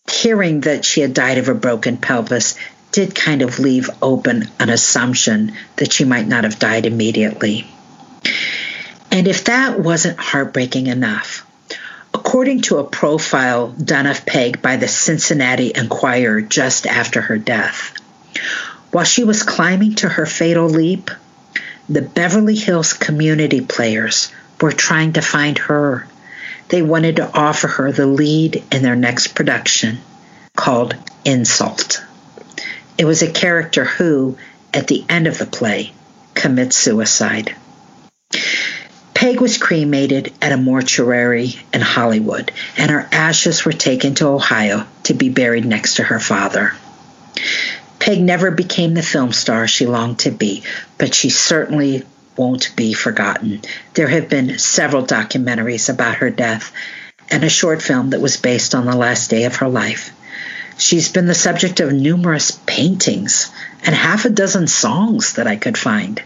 hearing 0.10 0.62
that 0.62 0.84
she 0.84 1.02
had 1.02 1.14
died 1.14 1.38
of 1.38 1.48
a 1.48 1.54
broken 1.54 1.98
pelvis 1.98 2.56
did 2.92 3.16
kind 3.16 3.42
of 3.42 3.60
leave 3.60 3.90
open 4.02 4.50
an 4.60 4.70
assumption 4.70 5.54
that 5.78 5.94
she 5.94 6.06
might 6.06 6.28
not 6.28 6.44
have 6.44 6.60
died 6.60 6.86
immediately. 6.86 7.68
And 9.12 9.28
if 9.28 9.46
that 9.46 9.80
wasn't 9.80 10.20
heartbreaking 10.20 10.88
enough, 10.88 11.46
according 12.22 12.62
to 12.62 12.78
a 12.78 12.84
profile 12.84 13.70
done 13.70 14.06
of 14.06 14.28
Peg 14.28 14.62
by 14.62 14.78
the 14.78 14.88
Cincinnati 14.88 15.72
Enquirer 15.74 16.42
just 16.42 16.86
after 16.86 17.20
her 17.20 17.40
death, 17.40 17.98
while 18.92 19.06
she 19.06 19.24
was 19.24 19.42
climbing 19.42 19.96
to 19.96 20.08
her 20.08 20.28
fatal 20.28 20.70
leap, 20.70 21.10
the 21.90 22.04
Beverly 22.04 22.56
Hills 22.56 22.94
community 22.94 23.60
players 23.60 24.32
were 24.62 24.72
trying 24.72 25.14
to 25.14 25.22
find 25.24 25.58
her. 25.58 26.08
They 26.70 26.84
wanted 26.84 27.16
to 27.16 27.32
offer 27.34 27.68
her 27.68 27.92
the 27.92 28.06
lead 28.06 28.64
in 28.72 28.84
their 28.84 28.96
next 28.96 29.30
production 29.30 29.98
called 30.56 30.96
Insult. 31.26 32.04
It 33.00 33.06
was 33.06 33.24
a 33.24 33.32
character 33.32 33.84
who, 33.84 34.38
at 34.72 34.88
the 34.88 35.04
end 35.10 35.26
of 35.26 35.40
the 35.40 35.48
play, 35.48 35.92
commits 36.36 36.78
suicide. 36.78 37.56
Peg 39.22 39.40
was 39.40 39.60
cremated 39.60 40.34
at 40.42 40.52
a 40.52 40.58
mortuary 40.58 41.54
in 41.72 41.80
Hollywood, 41.80 42.52
and 42.76 42.90
her 42.90 43.08
ashes 43.12 43.64
were 43.64 43.72
taken 43.72 44.16
to 44.16 44.28
Ohio 44.28 44.88
to 45.04 45.14
be 45.14 45.30
buried 45.30 45.64
next 45.64 45.98
to 45.98 46.04
her 46.04 46.20
father. 46.20 46.74
Peg 48.00 48.20
never 48.20 48.50
became 48.50 48.96
the 48.96 49.04
film 49.04 49.32
star 49.32 49.68
she 49.68 49.86
longed 49.86 50.18
to 50.18 50.32
be, 50.32 50.64
but 50.98 51.14
she 51.14 51.30
certainly 51.30 52.02
won't 52.36 52.76
be 52.76 52.94
forgotten. 52.94 53.62
There 53.94 54.08
have 54.08 54.28
been 54.28 54.58
several 54.58 55.06
documentaries 55.06 55.88
about 55.88 56.16
her 56.16 56.32
death, 56.32 56.74
and 57.30 57.44
a 57.44 57.50
short 57.50 57.84
film 57.84 58.10
that 58.10 58.22
was 58.22 58.38
based 58.38 58.74
on 58.74 58.88
the 58.88 58.98
last 58.98 59.30
day 59.30 59.44
of 59.44 59.58
her 59.58 59.70
life. 59.70 60.10
She's 60.80 61.12
been 61.12 61.28
the 61.28 61.36
subject 61.36 61.80
of 61.80 61.94
numerous 61.94 62.60
paintings 62.66 63.52
and 63.86 63.94
half 63.94 64.26
a 64.26 64.32
dozen 64.32 64.66
songs 64.66 65.34
that 65.34 65.46
I 65.46 65.58
could 65.58 65.78
find. 65.78 66.20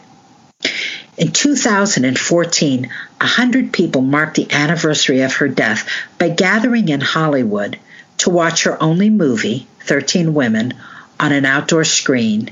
In 1.17 1.31
2014, 1.31 2.81
100 2.81 3.71
people 3.71 4.01
marked 4.01 4.35
the 4.35 4.51
anniversary 4.51 5.21
of 5.21 5.35
her 5.35 5.47
death 5.47 5.87
by 6.19 6.29
gathering 6.29 6.89
in 6.89 6.99
Hollywood 6.99 7.79
to 8.17 8.29
watch 8.29 8.63
her 8.63 8.81
only 8.83 9.09
movie, 9.09 9.67
13 9.81 10.33
Women, 10.33 10.73
on 11.19 11.31
an 11.31 11.45
outdoor 11.45 11.85
screen 11.85 12.51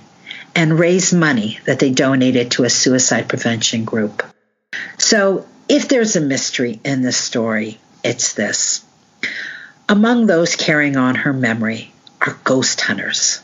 and 0.56 0.80
raise 0.80 1.12
money 1.12 1.60
that 1.66 1.80
they 1.80 1.90
donated 1.90 2.52
to 2.52 2.64
a 2.64 2.70
suicide 2.70 3.28
prevention 3.28 3.84
group. 3.84 4.24
So, 4.98 5.46
if 5.68 5.88
there's 5.88 6.16
a 6.16 6.22
mystery 6.22 6.80
in 6.86 7.02
this 7.02 7.18
story, 7.18 7.80
it's 8.04 8.34
this. 8.34 8.84
Among 9.90 10.26
those 10.26 10.56
carrying 10.56 10.96
on 10.96 11.16
her 11.16 11.34
memory 11.34 11.92
are 12.22 12.38
ghost 12.44 12.80
hunters. 12.80 13.42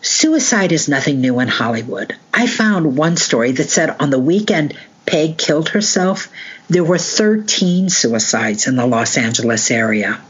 Suicide 0.00 0.72
is 0.72 0.88
nothing 0.88 1.20
new 1.20 1.40
in 1.40 1.48
Hollywood. 1.48 2.14
I 2.32 2.46
found 2.46 2.96
one 2.96 3.16
story 3.16 3.52
that 3.52 3.68
said 3.68 3.96
on 3.98 4.10
the 4.10 4.18
weekend 4.18 4.74
Peg 5.06 5.38
killed 5.38 5.70
herself, 5.70 6.28
there 6.68 6.84
were 6.84 6.98
13 6.98 7.88
suicides 7.88 8.66
in 8.66 8.76
the 8.76 8.86
Los 8.86 9.16
Angeles 9.16 9.70
area. 9.70 10.20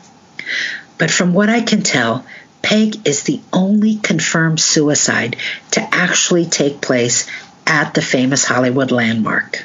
But 0.97 1.11
from 1.11 1.35
what 1.35 1.51
I 1.51 1.61
can 1.61 1.83
tell, 1.83 2.25
Peg 2.63 3.07
is 3.07 3.25
the 3.25 3.41
only 3.53 3.97
confirmed 3.97 4.61
suicide 4.61 5.37
to 5.73 5.95
actually 5.95 6.47
take 6.47 6.81
place 6.81 7.27
at 7.67 7.93
the 7.93 8.03
famous 8.03 8.45
Hollywood 8.45 8.91
landmark. 8.91 9.65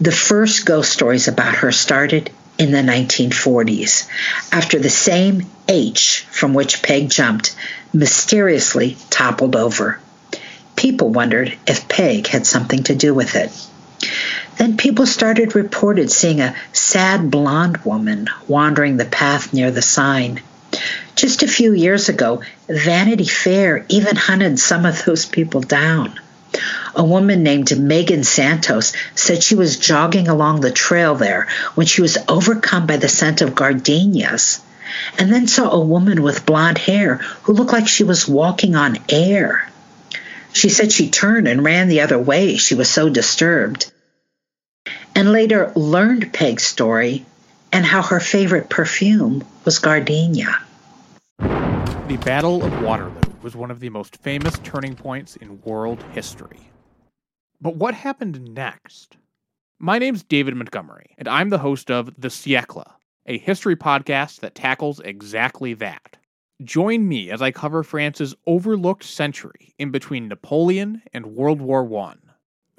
The 0.00 0.12
first 0.12 0.64
ghost 0.64 0.92
stories 0.92 1.26
about 1.26 1.56
her 1.56 1.72
started 1.72 2.30
in 2.58 2.70
the 2.70 2.78
1940s 2.78 4.08
after 4.52 4.78
the 4.78 4.90
same 4.90 5.46
H 5.68 6.26
from 6.30 6.54
which 6.54 6.82
Peg 6.82 7.10
jumped 7.10 7.56
mysteriously 7.92 8.96
toppled 9.10 9.56
over. 9.56 10.00
People 10.76 11.10
wondered 11.10 11.56
if 11.66 11.88
Peg 11.88 12.26
had 12.26 12.46
something 12.46 12.82
to 12.84 12.94
do 12.94 13.14
with 13.14 13.36
it. 13.36 13.50
Then 14.58 14.76
people 14.76 15.06
started 15.06 15.54
reported 15.54 16.10
seeing 16.10 16.40
a 16.40 16.56
sad 16.72 17.30
blonde 17.30 17.78
woman 17.84 18.28
wandering 18.48 18.96
the 18.96 19.04
path 19.04 19.52
near 19.52 19.70
the 19.70 19.82
sign. 19.82 20.40
Just 21.14 21.42
a 21.42 21.48
few 21.48 21.72
years 21.72 22.08
ago, 22.08 22.42
Vanity 22.68 23.26
Fair 23.26 23.84
even 23.88 24.16
hunted 24.16 24.58
some 24.58 24.86
of 24.86 25.04
those 25.04 25.26
people 25.26 25.60
down. 25.60 26.18
A 26.94 27.04
woman 27.04 27.42
named 27.42 27.78
Megan 27.78 28.24
Santos 28.24 28.92
said 29.14 29.42
she 29.42 29.54
was 29.54 29.78
jogging 29.78 30.28
along 30.28 30.60
the 30.60 30.70
trail 30.70 31.14
there 31.14 31.48
when 31.74 31.86
she 31.86 32.02
was 32.02 32.18
overcome 32.28 32.86
by 32.86 32.96
the 32.96 33.08
scent 33.08 33.40
of 33.40 33.54
gardenias 33.54 34.60
and 35.18 35.32
then 35.32 35.46
saw 35.46 35.70
a 35.70 35.84
woman 35.84 36.22
with 36.22 36.46
blonde 36.46 36.78
hair 36.78 37.16
who 37.42 37.52
looked 37.52 37.72
like 37.72 37.88
she 37.88 38.04
was 38.04 38.28
walking 38.28 38.74
on 38.74 38.98
air. 39.08 39.70
She 40.52 40.68
said 40.68 40.92
she 40.92 41.10
turned 41.10 41.48
and 41.48 41.64
ran 41.64 41.88
the 41.88 42.02
other 42.02 42.18
way. 42.18 42.56
She 42.56 42.74
was 42.74 42.90
so 42.90 43.08
disturbed. 43.08 43.90
And 45.14 45.32
later 45.32 45.72
learned 45.74 46.32
Peg's 46.32 46.64
story 46.64 47.24
and 47.72 47.84
how 47.84 48.02
her 48.02 48.20
favorite 48.20 48.68
perfume 48.68 49.44
was 49.64 49.78
gardenia. 49.78 50.62
The 51.38 52.18
Battle 52.24 52.62
of 52.62 52.82
Waterloo 52.82 53.20
was 53.42 53.56
one 53.56 53.70
of 53.70 53.80
the 53.80 53.88
most 53.88 54.16
famous 54.16 54.58
turning 54.62 54.94
points 54.94 55.36
in 55.36 55.62
world 55.62 56.02
history. 56.12 56.70
But 57.60 57.76
what 57.76 57.94
happened 57.94 58.54
next? 58.54 59.16
My 59.78 59.98
name's 59.98 60.22
David 60.22 60.54
Montgomery, 60.54 61.14
and 61.16 61.26
I'm 61.26 61.48
the 61.48 61.58
host 61.58 61.90
of 61.90 62.10
The 62.18 62.28
Siècle, 62.28 62.90
a 63.26 63.38
history 63.38 63.76
podcast 63.76 64.40
that 64.40 64.54
tackles 64.54 65.00
exactly 65.00 65.74
that. 65.74 66.16
Join 66.62 67.08
me 67.08 67.30
as 67.30 67.42
I 67.42 67.50
cover 67.50 67.82
France's 67.82 68.34
overlooked 68.46 69.04
century 69.04 69.74
in 69.78 69.90
between 69.90 70.28
Napoleon 70.28 71.02
and 71.12 71.34
World 71.34 71.60
War 71.60 71.82
I. 71.98 72.14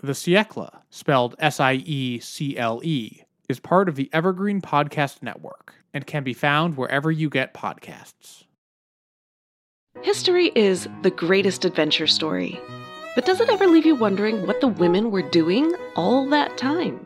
The 0.02 0.14
Siècle, 0.14 0.82
spelled 0.90 1.36
S 1.40 1.60
I 1.60 1.74
E 1.74 2.20
C 2.20 2.58
L 2.58 2.82
E, 2.84 3.24
is 3.50 3.60
part 3.60 3.90
of 3.90 3.96
the 3.96 4.10
Evergreen 4.14 4.62
Podcast 4.62 5.22
Network 5.22 5.76
and 5.94 6.08
can 6.08 6.24
be 6.24 6.34
found 6.34 6.78
wherever 6.78 7.12
you 7.12 7.30
get 7.30 7.54
podcasts. 7.54 8.44
History 10.02 10.52
is 10.56 10.88
the 11.04 11.12
greatest 11.12 11.66
adventure 11.66 12.08
story. 12.08 12.60
But 13.16 13.26
does 13.26 13.40
it 13.40 13.50
ever 13.50 13.68
leave 13.68 13.86
you 13.86 13.96
wondering 13.96 14.48
what 14.48 14.60
the 14.60 14.68
women 14.68 15.12
were 15.12 15.22
doing 15.22 15.74
all 15.96 16.28
that 16.30 16.58
time? 16.58 17.06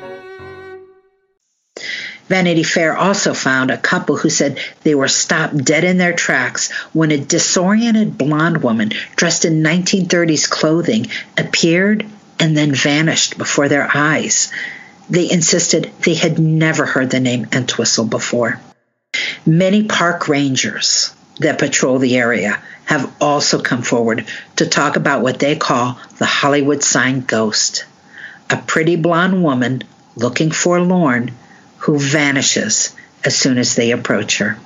Vanity 2.31 2.63
Fair 2.63 2.95
also 2.95 3.33
found 3.33 3.71
a 3.71 3.77
couple 3.77 4.15
who 4.15 4.29
said 4.29 4.57
they 4.83 4.95
were 4.95 5.09
stopped 5.09 5.65
dead 5.65 5.83
in 5.83 5.97
their 5.97 6.13
tracks 6.13 6.71
when 6.93 7.11
a 7.11 7.17
disoriented 7.17 8.17
blonde 8.17 8.63
woman 8.63 8.93
dressed 9.17 9.43
in 9.43 9.61
1930s 9.61 10.49
clothing 10.49 11.07
appeared 11.37 12.05
and 12.39 12.55
then 12.55 12.73
vanished 12.73 13.37
before 13.37 13.67
their 13.67 13.85
eyes. 13.93 14.49
They 15.09 15.29
insisted 15.29 15.91
they 16.05 16.13
had 16.13 16.39
never 16.39 16.85
heard 16.85 17.09
the 17.09 17.19
name 17.19 17.49
Entwistle 17.51 18.05
before. 18.05 18.61
Many 19.45 19.83
park 19.83 20.29
rangers 20.29 21.13
that 21.41 21.59
patrol 21.59 21.99
the 21.99 22.15
area 22.15 22.63
have 22.85 23.13
also 23.19 23.61
come 23.61 23.81
forward 23.81 24.25
to 24.55 24.67
talk 24.67 24.95
about 24.95 25.21
what 25.21 25.39
they 25.39 25.57
call 25.57 25.99
the 26.17 26.25
Hollywood 26.25 26.81
sign 26.81 27.19
ghost. 27.19 27.83
A 28.49 28.55
pretty 28.55 28.95
blonde 28.95 29.43
woman 29.43 29.83
looking 30.15 30.51
forlorn 30.51 31.31
who 31.81 31.97
vanishes 31.97 32.95
as 33.23 33.35
soon 33.35 33.57
as 33.57 33.75
they 33.75 33.91
approach 33.91 34.37
her. 34.37 34.57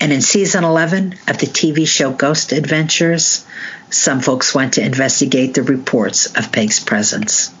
And 0.00 0.12
in 0.12 0.20
season 0.20 0.64
11 0.64 1.14
of 1.28 1.38
the 1.38 1.46
TV 1.46 1.86
show 1.86 2.12
Ghost 2.12 2.52
Adventures, 2.52 3.46
some 3.90 4.20
folks 4.20 4.54
went 4.54 4.74
to 4.74 4.84
investigate 4.84 5.54
the 5.54 5.62
reports 5.62 6.26
of 6.26 6.52
Peg's 6.52 6.80
presence. 6.80 7.52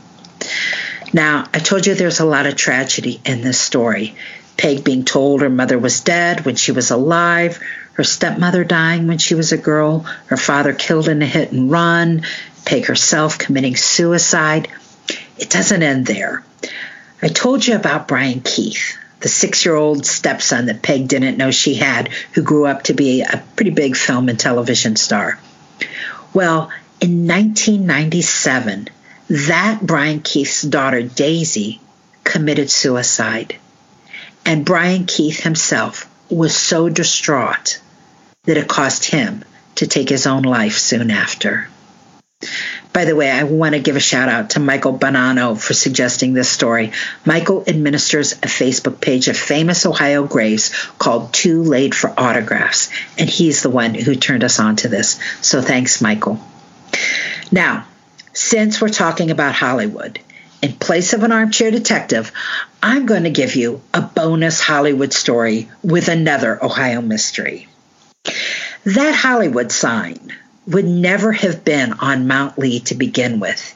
Now, 1.12 1.48
I 1.52 1.58
told 1.58 1.86
you 1.86 1.94
there's 1.94 2.20
a 2.20 2.24
lot 2.24 2.46
of 2.46 2.56
tragedy 2.56 3.20
in 3.24 3.42
this 3.42 3.60
story. 3.60 4.16
Peg 4.56 4.84
being 4.84 5.04
told 5.04 5.40
her 5.40 5.50
mother 5.50 5.78
was 5.78 6.00
dead 6.00 6.44
when 6.44 6.56
she 6.56 6.72
was 6.72 6.90
alive, 6.90 7.60
her 7.94 8.04
stepmother 8.04 8.64
dying 8.64 9.06
when 9.06 9.18
she 9.18 9.34
was 9.34 9.52
a 9.52 9.56
girl, 9.56 10.00
her 10.26 10.36
father 10.36 10.72
killed 10.72 11.08
in 11.08 11.22
a 11.22 11.26
hit 11.26 11.52
and 11.52 11.70
run, 11.70 12.22
Peg 12.64 12.86
herself 12.86 13.38
committing 13.38 13.76
suicide. 13.76 14.68
It 15.38 15.50
doesn't 15.50 15.82
end 15.82 16.06
there. 16.06 16.44
I 17.24 17.28
told 17.28 17.66
you 17.66 17.74
about 17.74 18.06
Brian 18.06 18.42
Keith, 18.42 18.98
the 19.20 19.30
six 19.30 19.64
year 19.64 19.74
old 19.74 20.04
stepson 20.04 20.66
that 20.66 20.82
Peg 20.82 21.08
didn't 21.08 21.38
know 21.38 21.50
she 21.50 21.72
had, 21.72 22.08
who 22.34 22.42
grew 22.42 22.66
up 22.66 22.82
to 22.82 22.92
be 22.92 23.22
a 23.22 23.42
pretty 23.56 23.70
big 23.70 23.96
film 23.96 24.28
and 24.28 24.38
television 24.38 24.96
star. 24.96 25.38
Well, 26.34 26.70
in 27.00 27.26
1997, 27.26 28.90
that 29.30 29.78
Brian 29.80 30.20
Keith's 30.20 30.60
daughter, 30.60 31.00
Daisy, 31.00 31.80
committed 32.24 32.70
suicide. 32.70 33.56
And 34.44 34.66
Brian 34.66 35.06
Keith 35.06 35.40
himself 35.40 36.06
was 36.28 36.54
so 36.54 36.90
distraught 36.90 37.80
that 38.42 38.58
it 38.58 38.68
caused 38.68 39.06
him 39.06 39.46
to 39.76 39.86
take 39.86 40.10
his 40.10 40.26
own 40.26 40.42
life 40.42 40.76
soon 40.76 41.10
after. 41.10 41.70
By 42.94 43.06
the 43.06 43.16
way, 43.16 43.28
I 43.28 43.42
want 43.42 43.74
to 43.74 43.80
give 43.80 43.96
a 43.96 44.00
shout 44.00 44.28
out 44.28 44.50
to 44.50 44.60
Michael 44.60 44.96
Bonanno 44.96 45.60
for 45.60 45.74
suggesting 45.74 46.32
this 46.32 46.48
story. 46.48 46.92
Michael 47.24 47.64
administers 47.66 48.34
a 48.34 48.46
Facebook 48.46 49.00
page 49.00 49.26
of 49.26 49.36
famous 49.36 49.84
Ohio 49.84 50.24
graves 50.24 50.72
called 50.96 51.34
Too 51.34 51.64
Late 51.64 51.92
for 51.92 52.14
Autographs, 52.16 52.90
and 53.18 53.28
he's 53.28 53.64
the 53.64 53.68
one 53.68 53.94
who 53.94 54.14
turned 54.14 54.44
us 54.44 54.60
on 54.60 54.76
to 54.76 54.88
this. 54.88 55.18
So 55.42 55.60
thanks, 55.60 56.00
Michael. 56.00 56.38
Now, 57.50 57.84
since 58.32 58.80
we're 58.80 58.90
talking 58.90 59.32
about 59.32 59.56
Hollywood, 59.56 60.20
in 60.62 60.74
place 60.74 61.14
of 61.14 61.24
an 61.24 61.32
armchair 61.32 61.72
detective, 61.72 62.30
I'm 62.80 63.06
going 63.06 63.24
to 63.24 63.30
give 63.30 63.56
you 63.56 63.82
a 63.92 64.02
bonus 64.02 64.60
Hollywood 64.60 65.12
story 65.12 65.68
with 65.82 66.06
another 66.06 66.64
Ohio 66.64 67.02
mystery. 67.02 67.66
That 68.84 69.16
Hollywood 69.16 69.72
sign 69.72 70.32
would 70.66 70.84
never 70.84 71.32
have 71.32 71.64
been 71.64 71.92
on 71.94 72.26
Mount 72.26 72.58
Lee 72.58 72.80
to 72.80 72.94
begin 72.94 73.40
with 73.40 73.74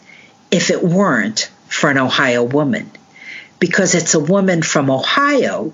if 0.51 0.71
it 0.71 0.83
weren't 0.83 1.51
for 1.69 1.91
an 1.91 1.99
Ohio 1.99 2.43
woman, 2.43 2.91
because 3.59 3.95
it's 3.95 4.15
a 4.15 4.21
woman 4.21 4.63
from 4.63 4.91
Ohio 4.91 5.73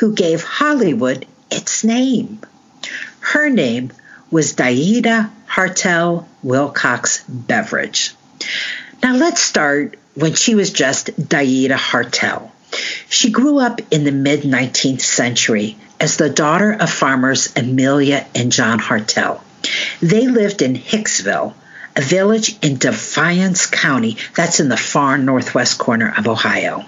who 0.00 0.14
gave 0.14 0.42
Hollywood 0.42 1.26
its 1.50 1.84
name. 1.84 2.40
Her 3.20 3.50
name 3.50 3.92
was 4.30 4.54
Daeida 4.54 5.30
Hartell 5.48 6.26
Wilcox 6.42 7.22
Beveridge. 7.28 8.14
Now 9.02 9.14
let's 9.14 9.42
start 9.42 9.96
when 10.14 10.34
she 10.34 10.54
was 10.54 10.70
just 10.70 11.08
Daida 11.16 11.76
Hartel. 11.76 12.50
She 13.08 13.30
grew 13.30 13.58
up 13.58 13.80
in 13.92 14.04
the 14.04 14.12
mid 14.12 14.42
19th 14.42 15.02
century 15.02 15.76
as 16.00 16.16
the 16.16 16.30
daughter 16.30 16.72
of 16.72 16.90
farmers 16.90 17.52
Amelia 17.56 18.26
and 18.34 18.50
John 18.50 18.80
Hartell. 18.80 19.40
They 20.00 20.26
lived 20.26 20.62
in 20.62 20.76
Hicksville, 20.76 21.54
a 21.96 22.02
village 22.02 22.56
in 22.62 22.76
Defiance 22.76 23.66
County 23.66 24.16
that's 24.34 24.60
in 24.60 24.68
the 24.68 24.76
far 24.76 25.18
northwest 25.18 25.78
corner 25.78 26.12
of 26.16 26.28
Ohio. 26.28 26.84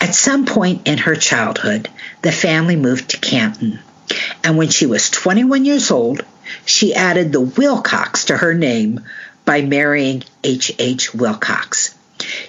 At 0.00 0.14
some 0.14 0.44
point 0.46 0.86
in 0.86 0.98
her 0.98 1.14
childhood, 1.14 1.88
the 2.22 2.32
family 2.32 2.76
moved 2.76 3.10
to 3.10 3.18
Canton. 3.18 3.78
And 4.42 4.56
when 4.56 4.68
she 4.68 4.86
was 4.86 5.10
21 5.10 5.64
years 5.64 5.90
old, 5.90 6.22
she 6.64 6.94
added 6.94 7.32
the 7.32 7.40
Wilcox 7.40 8.26
to 8.26 8.36
her 8.36 8.54
name 8.54 9.00
by 9.44 9.62
marrying 9.62 10.24
H. 10.44 10.72
H. 10.78 11.14
Wilcox. 11.14 11.94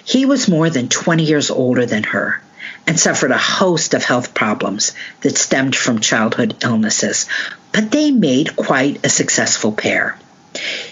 He 0.04 0.24
was 0.24 0.48
more 0.48 0.70
than 0.70 0.88
20 0.88 1.24
years 1.24 1.50
older 1.50 1.86
than 1.86 2.04
her 2.04 2.40
and 2.86 2.98
suffered 2.98 3.30
a 3.30 3.38
host 3.38 3.94
of 3.94 4.04
health 4.04 4.34
problems 4.34 4.92
that 5.20 5.38
stemmed 5.38 5.76
from 5.76 6.00
childhood 6.00 6.56
illnesses, 6.62 7.26
but 7.72 7.90
they 7.90 8.10
made 8.10 8.56
quite 8.56 9.04
a 9.04 9.08
successful 9.08 9.72
pair. 9.72 10.18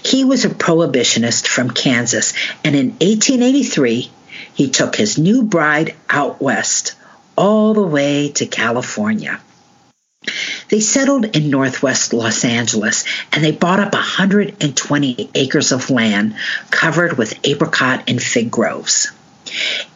He 0.03 0.25
was 0.25 0.45
a 0.45 0.51
prohibitionist 0.51 1.47
from 1.47 1.71
Kansas, 1.71 2.35
and 2.65 2.77
in 2.77 2.91
1883, 2.91 4.11
he 4.55 4.71
took 4.71 4.97
his 4.97 5.19
new 5.19 5.43
bride 5.43 5.95
out 6.09 6.41
west, 6.41 6.95
all 7.37 7.75
the 7.75 7.83
way 7.83 8.31
to 8.33 8.47
California. 8.47 9.41
They 10.69 10.81
settled 10.81 11.37
in 11.37 11.51
northwest 11.51 12.13
Los 12.13 12.45
Angeles 12.45 13.05
and 13.33 13.45
they 13.45 13.53
bought 13.53 13.79
up 13.79 13.93
120 13.93 15.31
acres 15.35 15.71
of 15.71 15.91
land 15.91 16.35
covered 16.71 17.17
with 17.17 17.39
apricot 17.45 18.03
and 18.09 18.21
fig 18.21 18.51
groves. 18.51 19.13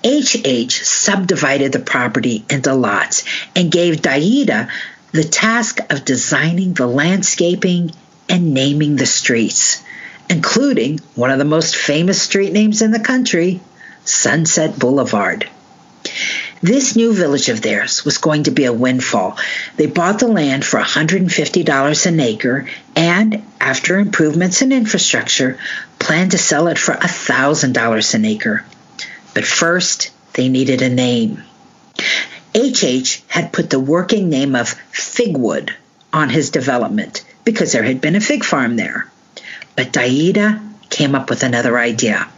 HH 0.04 0.72
subdivided 0.72 1.72
the 1.72 1.78
property 1.78 2.44
into 2.48 2.74
lots 2.74 3.24
and 3.54 3.70
gave 3.70 4.02
Daeida 4.02 4.68
the 5.12 5.24
task 5.24 5.78
of 5.90 6.04
designing 6.04 6.72
the 6.72 6.86
landscaping 6.86 7.90
and 8.28 8.54
naming 8.54 8.96
the 8.96 9.06
streets, 9.06 9.82
including 10.28 11.00
one 11.14 11.30
of 11.30 11.38
the 11.38 11.44
most 11.44 11.76
famous 11.76 12.22
street 12.22 12.52
names 12.52 12.80
in 12.80 12.92
the 12.92 13.00
country, 13.00 13.60
Sunset 14.04 14.78
Boulevard. 14.78 15.48
This 16.62 16.94
new 16.94 17.14
village 17.14 17.48
of 17.48 17.62
theirs 17.62 18.04
was 18.04 18.18
going 18.18 18.44
to 18.44 18.50
be 18.50 18.66
a 18.66 18.72
windfall. 18.72 19.38
They 19.76 19.86
bought 19.86 20.18
the 20.18 20.28
land 20.28 20.64
for 20.64 20.78
$150 20.78 22.06
an 22.06 22.20
acre 22.20 22.68
and, 22.94 23.42
after 23.60 23.98
improvements 23.98 24.60
in 24.60 24.70
infrastructure, 24.70 25.58
planned 25.98 26.32
to 26.32 26.38
sell 26.38 26.68
it 26.68 26.78
for 26.78 26.94
$1,000 26.94 28.14
an 28.14 28.24
acre. 28.26 28.64
But 29.34 29.44
first, 29.44 30.10
they 30.34 30.48
needed 30.48 30.82
a 30.82 30.88
name. 30.88 31.42
HH 32.54 33.22
had 33.28 33.52
put 33.52 33.70
the 33.70 33.78
working 33.78 34.28
name 34.28 34.56
of 34.56 34.74
Figwood 34.92 35.70
on 36.12 36.30
his 36.30 36.50
development 36.50 37.24
because 37.44 37.72
there 37.72 37.82
had 37.82 38.00
been 38.00 38.16
a 38.16 38.20
fig 38.20 38.44
farm 38.44 38.76
there. 38.76 39.08
But 39.76 39.92
Daeida 39.92 40.60
came 40.88 41.14
up 41.14 41.30
with 41.30 41.42
another 41.42 41.78
idea. 41.78 42.28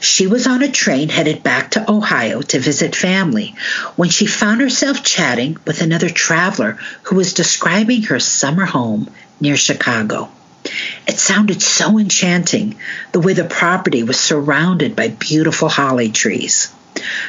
She 0.00 0.26
was 0.26 0.46
on 0.46 0.62
a 0.62 0.70
train 0.70 1.08
headed 1.08 1.42
back 1.42 1.72
to 1.72 1.90
Ohio 1.90 2.42
to 2.42 2.58
visit 2.58 2.94
family 2.94 3.54
when 3.96 4.10
she 4.10 4.26
found 4.26 4.60
herself 4.60 5.02
chatting 5.02 5.56
with 5.66 5.80
another 5.82 6.10
traveler 6.10 6.78
who 7.04 7.16
was 7.16 7.34
describing 7.34 8.02
her 8.04 8.20
summer 8.20 8.64
home 8.64 9.08
near 9.40 9.56
Chicago. 9.56 10.30
It 11.06 11.18
sounded 11.18 11.62
so 11.62 11.98
enchanting, 11.98 12.76
the 13.12 13.20
way 13.20 13.32
the 13.32 13.44
property 13.44 14.02
was 14.02 14.18
surrounded 14.18 14.94
by 14.96 15.08
beautiful 15.08 15.68
holly 15.68 16.10
trees. 16.10 16.72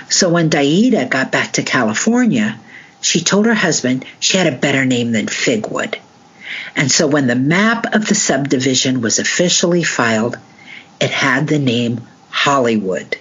So 0.09 0.29
when 0.29 0.49
Daeida 0.49 1.09
got 1.09 1.31
back 1.31 1.53
to 1.53 1.63
California, 1.63 2.59
she 3.01 3.21
told 3.21 3.45
her 3.45 3.53
husband 3.53 4.05
she 4.19 4.37
had 4.37 4.47
a 4.47 4.57
better 4.57 4.85
name 4.85 5.11
than 5.11 5.27
Figwood. 5.27 5.95
And 6.75 6.91
so 6.91 7.07
when 7.07 7.27
the 7.27 7.35
map 7.35 7.93
of 7.93 8.07
the 8.07 8.15
subdivision 8.15 9.01
was 9.01 9.19
officially 9.19 9.83
filed, 9.83 10.37
it 10.99 11.11
had 11.11 11.47
the 11.47 11.59
name 11.59 12.01
Hollywood. 12.29 13.17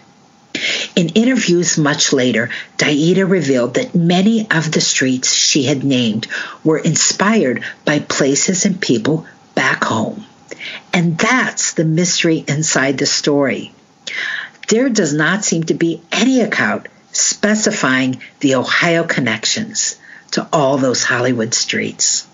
In 0.97 1.11
interviews 1.11 1.79
much 1.79 2.13
later, 2.13 2.51
Daeida 2.77 3.25
revealed 3.29 3.75
that 3.75 3.95
many 3.95 4.51
of 4.51 4.73
the 4.73 4.81
streets 4.81 5.33
she 5.33 5.65
had 5.65 5.85
named 5.85 6.27
were 6.65 6.79
inspired 6.79 7.63
by 7.85 8.01
places 8.01 8.65
and 8.65 8.81
people 8.81 9.27
back 9.59 9.83
home. 9.83 10.25
And 10.95 11.19
that's 11.19 11.73
the 11.73 11.85
mystery 11.85 12.45
inside 12.47 12.97
the 12.97 13.07
story. 13.07 13.73
There 14.69 14.89
does 14.89 15.13
not 15.13 15.45
seem 15.45 15.65
to 15.65 15.75
be 15.75 16.01
any 16.13 16.43
account 16.43 16.87
specifying 17.11 18.23
the 18.39 18.55
Ohio 18.55 19.03
connections 19.03 19.99
to 20.31 20.47
all 20.53 20.79
those 20.79 21.03
Hollywood 21.03 21.55
streets. 21.55 22.29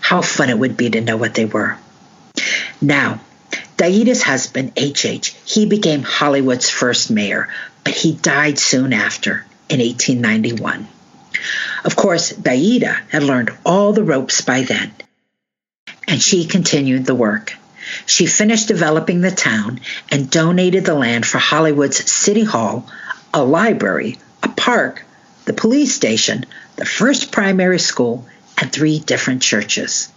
How 0.00 0.20
fun 0.20 0.50
it 0.50 0.58
would 0.58 0.76
be 0.76 0.90
to 0.90 1.00
know 1.00 1.16
what 1.16 1.32
they 1.32 1.46
were. 1.46 1.78
Now, 2.82 3.20
Daeida's 3.78 4.22
husband, 4.22 4.72
H.H., 4.76 5.34
he 5.46 5.64
became 5.64 6.02
Hollywood's 6.02 6.68
first 6.68 7.10
mayor, 7.10 7.48
but 7.82 7.94
he 7.94 8.12
died 8.12 8.58
soon 8.58 8.92
after 8.92 9.46
in 9.70 9.80
1891. 9.80 10.86
Of 11.82 11.96
course, 11.96 12.34
Daeida 12.34 12.94
had 13.08 13.22
learned 13.22 13.56
all 13.64 13.94
the 13.94 14.04
ropes 14.04 14.42
by 14.42 14.64
then, 14.64 14.92
and 16.06 16.20
she 16.20 16.44
continued 16.44 17.06
the 17.06 17.14
work. 17.14 17.56
She 18.04 18.26
finished 18.26 18.68
developing 18.68 19.20
the 19.20 19.30
town 19.30 19.80
and 20.10 20.30
donated 20.30 20.84
the 20.84 20.94
land 20.94 21.24
for 21.24 21.38
Hollywood's 21.38 22.10
City 22.10 22.44
Hall, 22.44 22.86
a 23.32 23.44
library, 23.44 24.18
a 24.42 24.48
park, 24.48 25.04
the 25.44 25.52
police 25.52 25.94
station, 25.94 26.46
the 26.76 26.84
first 26.84 27.30
primary 27.30 27.78
school, 27.78 28.26
and 28.60 28.72
three 28.72 28.98
different 28.98 29.42
churches. 29.42 30.10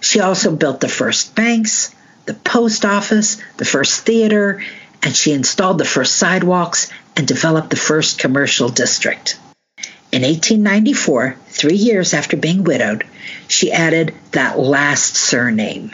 She 0.00 0.20
also 0.20 0.54
built 0.56 0.80
the 0.80 0.88
first 0.88 1.34
banks, 1.34 1.94
the 2.26 2.34
post 2.34 2.84
office, 2.84 3.36
the 3.56 3.64
first 3.64 4.00
theater, 4.00 4.62
and 5.02 5.14
she 5.14 5.32
installed 5.32 5.78
the 5.78 5.84
first 5.84 6.14
sidewalks 6.14 6.90
and 7.16 7.26
developed 7.26 7.70
the 7.70 7.76
first 7.76 8.18
commercial 8.18 8.68
district. 8.68 9.38
In 10.12 10.20
1894, 10.20 11.36
three 11.48 11.76
years 11.76 12.12
after 12.12 12.36
being 12.36 12.64
widowed, 12.64 13.06
she 13.48 13.72
added 13.72 14.14
that 14.32 14.58
last 14.58 15.16
surname. 15.16 15.92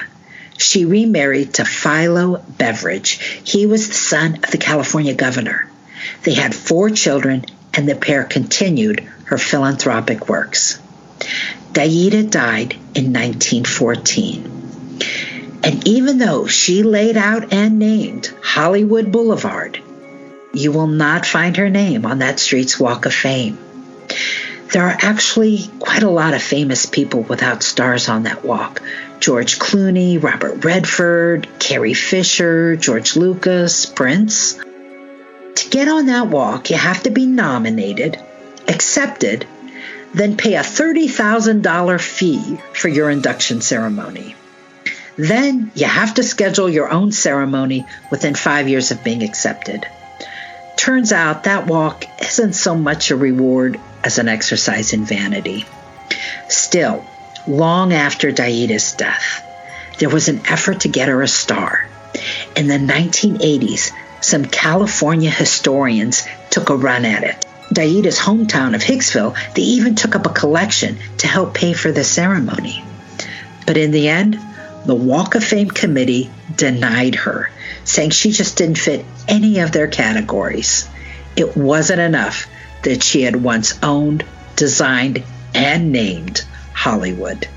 She 0.57 0.85
remarried 0.85 1.55
to 1.55 1.65
Philo 1.65 2.45
Beveridge. 2.59 3.21
He 3.45 3.67
was 3.67 3.87
the 3.87 3.95
son 3.95 4.41
of 4.43 4.51
the 4.51 4.59
California 4.59 5.15
governor. 5.15 5.71
They 6.25 6.35
had 6.35 6.53
four 6.53 6.91
children, 6.91 7.45
and 7.73 7.89
the 7.89 7.95
pair 7.95 8.25
continued 8.25 9.09
her 9.27 9.39
philanthropic 9.39 10.29
works. 10.29 10.81
Daeida 11.73 12.29
died 12.29 12.73
in 12.97 13.13
1914. 13.13 14.99
And 15.63 15.87
even 15.87 16.19
though 16.19 16.49
she 16.49 16.83
laid 16.83 17.17
out 17.17 17.53
and 17.53 17.79
named 17.79 18.35
Hollywood 18.43 19.13
Boulevard, 19.13 19.81
you 20.53 20.73
will 20.73 20.89
not 20.89 21.25
find 21.25 21.57
her 21.57 21.71
name 21.71 22.05
on 22.05 22.19
that 22.19 22.41
street's 22.41 22.81
Walk 22.81 23.07
of 23.07 23.15
Fame. 23.15 23.59
There 24.73 24.85
are 24.85 24.97
actually 25.01 25.71
quite 25.79 26.03
a 26.03 26.11
lot 26.11 26.35
of 26.35 26.43
famous 26.43 26.85
people 26.85 27.23
without 27.23 27.63
stars 27.63 28.09
on 28.09 28.25
that 28.25 28.45
walk. 28.45 28.83
George 29.19 29.59
Clooney, 29.59 30.23
Robert 30.23 30.65
Redford, 30.65 31.49
Carrie 31.59 31.95
Fisher, 31.95 32.77
George 32.77 33.17
Lucas, 33.17 33.87
Prince. 33.87 34.55
To 34.55 35.69
get 35.71 35.89
on 35.89 36.07
that 36.07 36.29
walk, 36.29 36.71
you 36.71 36.77
have 36.77 37.03
to 37.05 37.11
be 37.11 37.27
nominated, 37.27 38.19
accepted, 38.69 39.47
then 40.15 40.37
pay 40.37 40.55
a 40.55 40.61
$30,000 40.61 42.01
fee 42.01 42.59
for 42.75 42.89
your 42.89 43.11
induction 43.11 43.61
ceremony. 43.61 44.35
Then 45.17 45.73
you 45.75 45.87
have 45.87 46.15
to 46.15 46.23
schedule 46.23 46.69
your 46.69 46.91
own 46.91 47.11
ceremony 47.11 47.87
within 48.11 48.35
five 48.35 48.69
years 48.69 48.91
of 48.91 49.03
being 49.03 49.23
accepted. 49.23 49.85
Turns 50.77 51.13
out 51.13 51.45
that 51.45 51.67
walk 51.67 52.05
isn't 52.23 52.53
so 52.53 52.77
much 52.77 53.11
a 53.11 53.17
reward 53.17 53.81
as 54.05 54.19
an 54.19 54.29
exercise 54.29 54.93
in 54.93 55.05
vanity. 55.05 55.65
Still, 56.49 57.05
long 57.47 57.93
after 57.93 58.33
Daeida's 58.33 58.93
death, 58.93 59.45
there 59.99 60.09
was 60.09 60.29
an 60.29 60.47
effort 60.47 60.81
to 60.81 60.89
get 60.89 61.09
her 61.09 61.23
a 61.23 61.29
star. 61.29 61.87
In 62.57 62.69
the 62.69 62.79
1980s, 62.79 63.91
some 64.21 64.45
California 64.45 65.31
historians 65.31 66.27
took 66.51 66.71
a 66.71 66.77
run 66.77 67.05
at 67.05 67.25
it. 67.25 67.47
Daeida's 67.73 68.19
hometown 68.19 68.75
of 68.75 68.83
Hicksville, 68.83 69.37
they 69.55 69.63
even 69.63 69.95
took 69.95 70.15
up 70.17 70.27
a 70.27 70.31
collection 70.31 70.97
to 71.19 71.27
help 71.27 71.55
pay 71.55 71.73
for 71.75 71.93
the 71.93 72.05
ceremony. 72.05 72.83
But 73.67 73.77
in 73.77 73.91
the 73.91 74.09
end, 74.09 74.39
the 74.87 74.95
Walk 74.95 75.35
of 75.35 75.45
Fame 75.45 75.69
committee 75.69 76.31
denied 76.57 77.17
her, 77.17 77.51
saying 77.85 78.11
she 78.11 78.33
just 78.33 78.57
didn't 78.57 78.79
fit 78.79 79.05
any 79.27 79.59
of 79.59 79.73
their 79.73 79.89
categories. 79.89 80.89
It 81.37 81.57
wasn't 81.57 82.01
enough 82.01 82.47
that 82.83 83.03
she 83.03 83.23
had 83.23 83.37
once 83.37 83.79
owned, 83.83 84.25
designed, 84.57 85.23
and 85.55 85.93
named 85.93 86.45
Hollywood. 86.73 87.49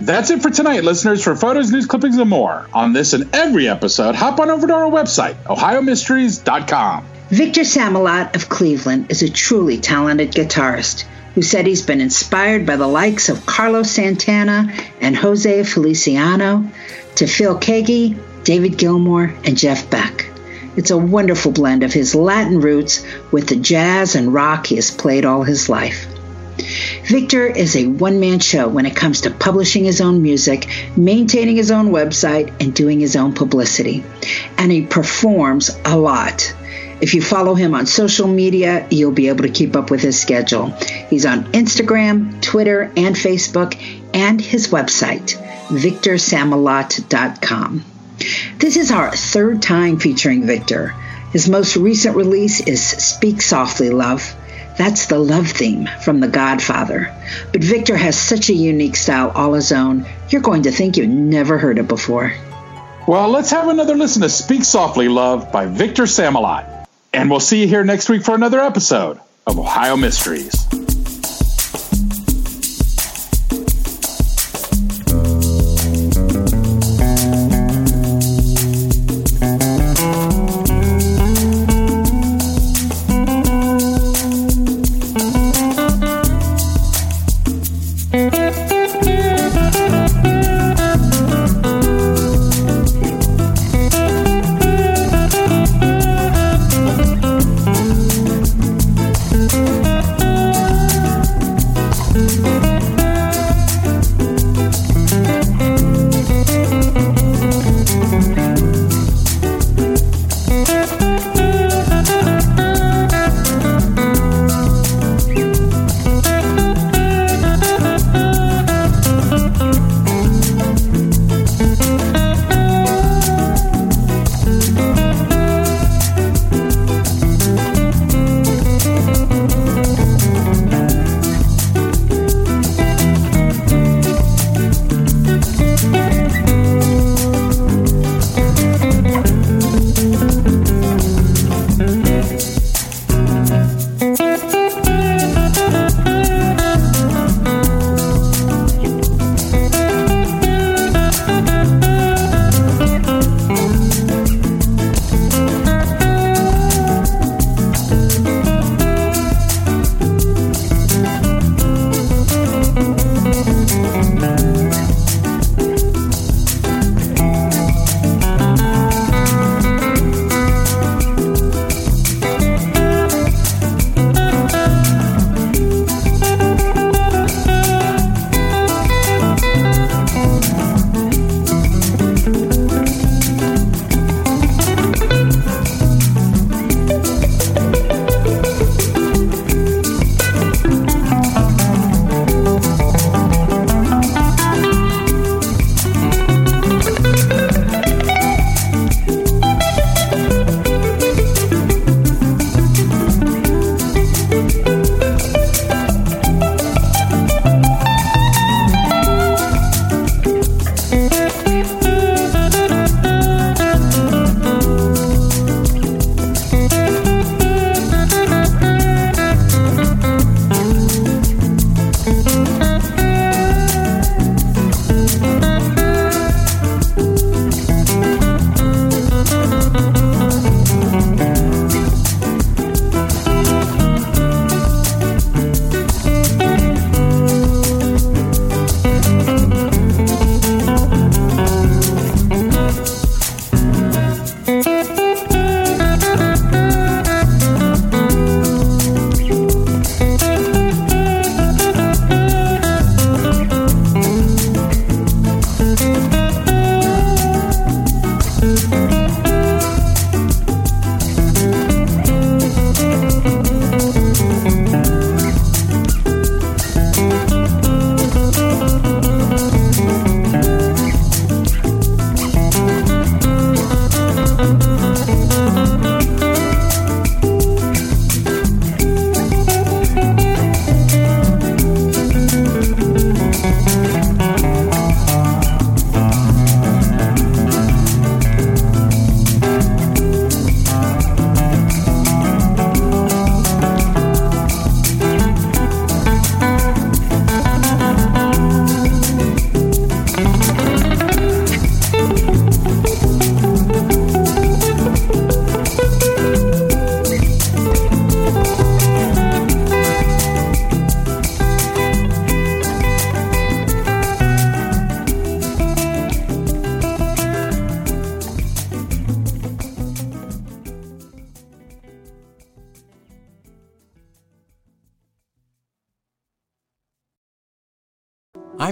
That's 0.00 0.30
it 0.30 0.42
for 0.42 0.50
tonight, 0.50 0.84
listeners. 0.84 1.24
For 1.24 1.34
photos, 1.34 1.72
news 1.72 1.86
clippings, 1.86 2.18
and 2.18 2.28
more 2.28 2.68
on 2.74 2.92
this 2.92 3.14
and 3.14 3.34
every 3.34 3.68
episode, 3.68 4.14
hop 4.14 4.38
on 4.40 4.50
over 4.50 4.66
to 4.66 4.74
our 4.74 4.90
website, 4.90 5.34
ohiomysteries.com. 5.44 7.06
Victor 7.30 7.62
Samalot 7.62 8.36
of 8.36 8.48
Cleveland 8.48 9.06
is 9.10 9.22
a 9.22 9.30
truly 9.30 9.78
talented 9.78 10.32
guitarist 10.32 11.04
who 11.34 11.42
said 11.42 11.66
he's 11.66 11.82
been 11.82 12.00
inspired 12.00 12.66
by 12.66 12.76
the 12.76 12.86
likes 12.86 13.28
of 13.28 13.44
Carlos 13.46 13.90
Santana 13.90 14.72
and 15.00 15.16
Jose 15.16 15.64
Feliciano 15.64 16.64
to 17.16 17.26
Phil 17.26 17.58
Keaggy, 17.58 18.16
David 18.44 18.78
Gilmour, 18.78 19.34
and 19.44 19.56
Jeff 19.56 19.90
Beck. 19.90 20.25
It's 20.76 20.90
a 20.90 20.98
wonderful 20.98 21.52
blend 21.52 21.82
of 21.82 21.92
his 21.92 22.14
Latin 22.14 22.60
roots 22.60 23.04
with 23.32 23.48
the 23.48 23.56
jazz 23.56 24.14
and 24.14 24.32
rock 24.32 24.66
he 24.66 24.76
has 24.76 24.90
played 24.90 25.24
all 25.24 25.42
his 25.42 25.68
life. 25.68 26.06
Victor 27.04 27.46
is 27.46 27.76
a 27.76 27.86
one 27.86 28.18
man 28.20 28.40
show 28.40 28.68
when 28.68 28.86
it 28.86 28.96
comes 28.96 29.22
to 29.22 29.30
publishing 29.30 29.84
his 29.84 30.00
own 30.00 30.22
music, 30.22 30.66
maintaining 30.96 31.56
his 31.56 31.70
own 31.70 31.90
website, 31.90 32.52
and 32.60 32.74
doing 32.74 32.98
his 33.00 33.16
own 33.16 33.32
publicity. 33.32 34.04
And 34.58 34.72
he 34.72 34.82
performs 34.82 35.70
a 35.84 35.96
lot. 35.96 36.54
If 37.00 37.14
you 37.14 37.22
follow 37.22 37.54
him 37.54 37.74
on 37.74 37.86
social 37.86 38.26
media, 38.26 38.88
you'll 38.90 39.12
be 39.12 39.28
able 39.28 39.42
to 39.42 39.50
keep 39.50 39.76
up 39.76 39.90
with 39.90 40.00
his 40.00 40.20
schedule. 40.20 40.70
He's 41.10 41.26
on 41.26 41.44
Instagram, 41.52 42.40
Twitter, 42.40 42.90
and 42.96 43.14
Facebook, 43.14 43.76
and 44.14 44.40
his 44.40 44.68
website, 44.68 45.36
victorsamalot.com. 45.68 47.84
This 48.58 48.76
is 48.76 48.90
our 48.90 49.14
third 49.14 49.62
time 49.62 49.98
featuring 49.98 50.46
Victor. 50.46 50.94
His 51.32 51.48
most 51.48 51.76
recent 51.76 52.16
release 52.16 52.60
is 52.60 52.82
Speak 52.82 53.42
Softly, 53.42 53.90
Love. 53.90 54.34
That's 54.78 55.06
the 55.06 55.18
love 55.18 55.48
theme 55.48 55.88
from 56.02 56.20
The 56.20 56.28
Godfather. 56.28 57.14
But 57.52 57.64
Victor 57.64 57.96
has 57.96 58.18
such 58.18 58.50
a 58.50 58.54
unique 58.54 58.96
style 58.96 59.32
all 59.34 59.54
his 59.54 59.72
own, 59.72 60.06
you're 60.28 60.42
going 60.42 60.62
to 60.62 60.70
think 60.70 60.96
you've 60.96 61.08
never 61.08 61.58
heard 61.58 61.78
it 61.78 61.88
before. 61.88 62.32
Well, 63.06 63.28
let's 63.28 63.50
have 63.50 63.68
another 63.68 63.94
listen 63.94 64.22
to 64.22 64.28
Speak 64.28 64.64
Softly 64.64 65.08
Love 65.08 65.52
by 65.52 65.66
Victor 65.66 66.04
Samalot. 66.04 66.86
And 67.12 67.30
we'll 67.30 67.40
see 67.40 67.62
you 67.62 67.68
here 67.68 67.84
next 67.84 68.08
week 68.08 68.22
for 68.22 68.34
another 68.34 68.60
episode 68.60 69.20
of 69.46 69.58
Ohio 69.58 69.96
Mysteries. 69.96 70.66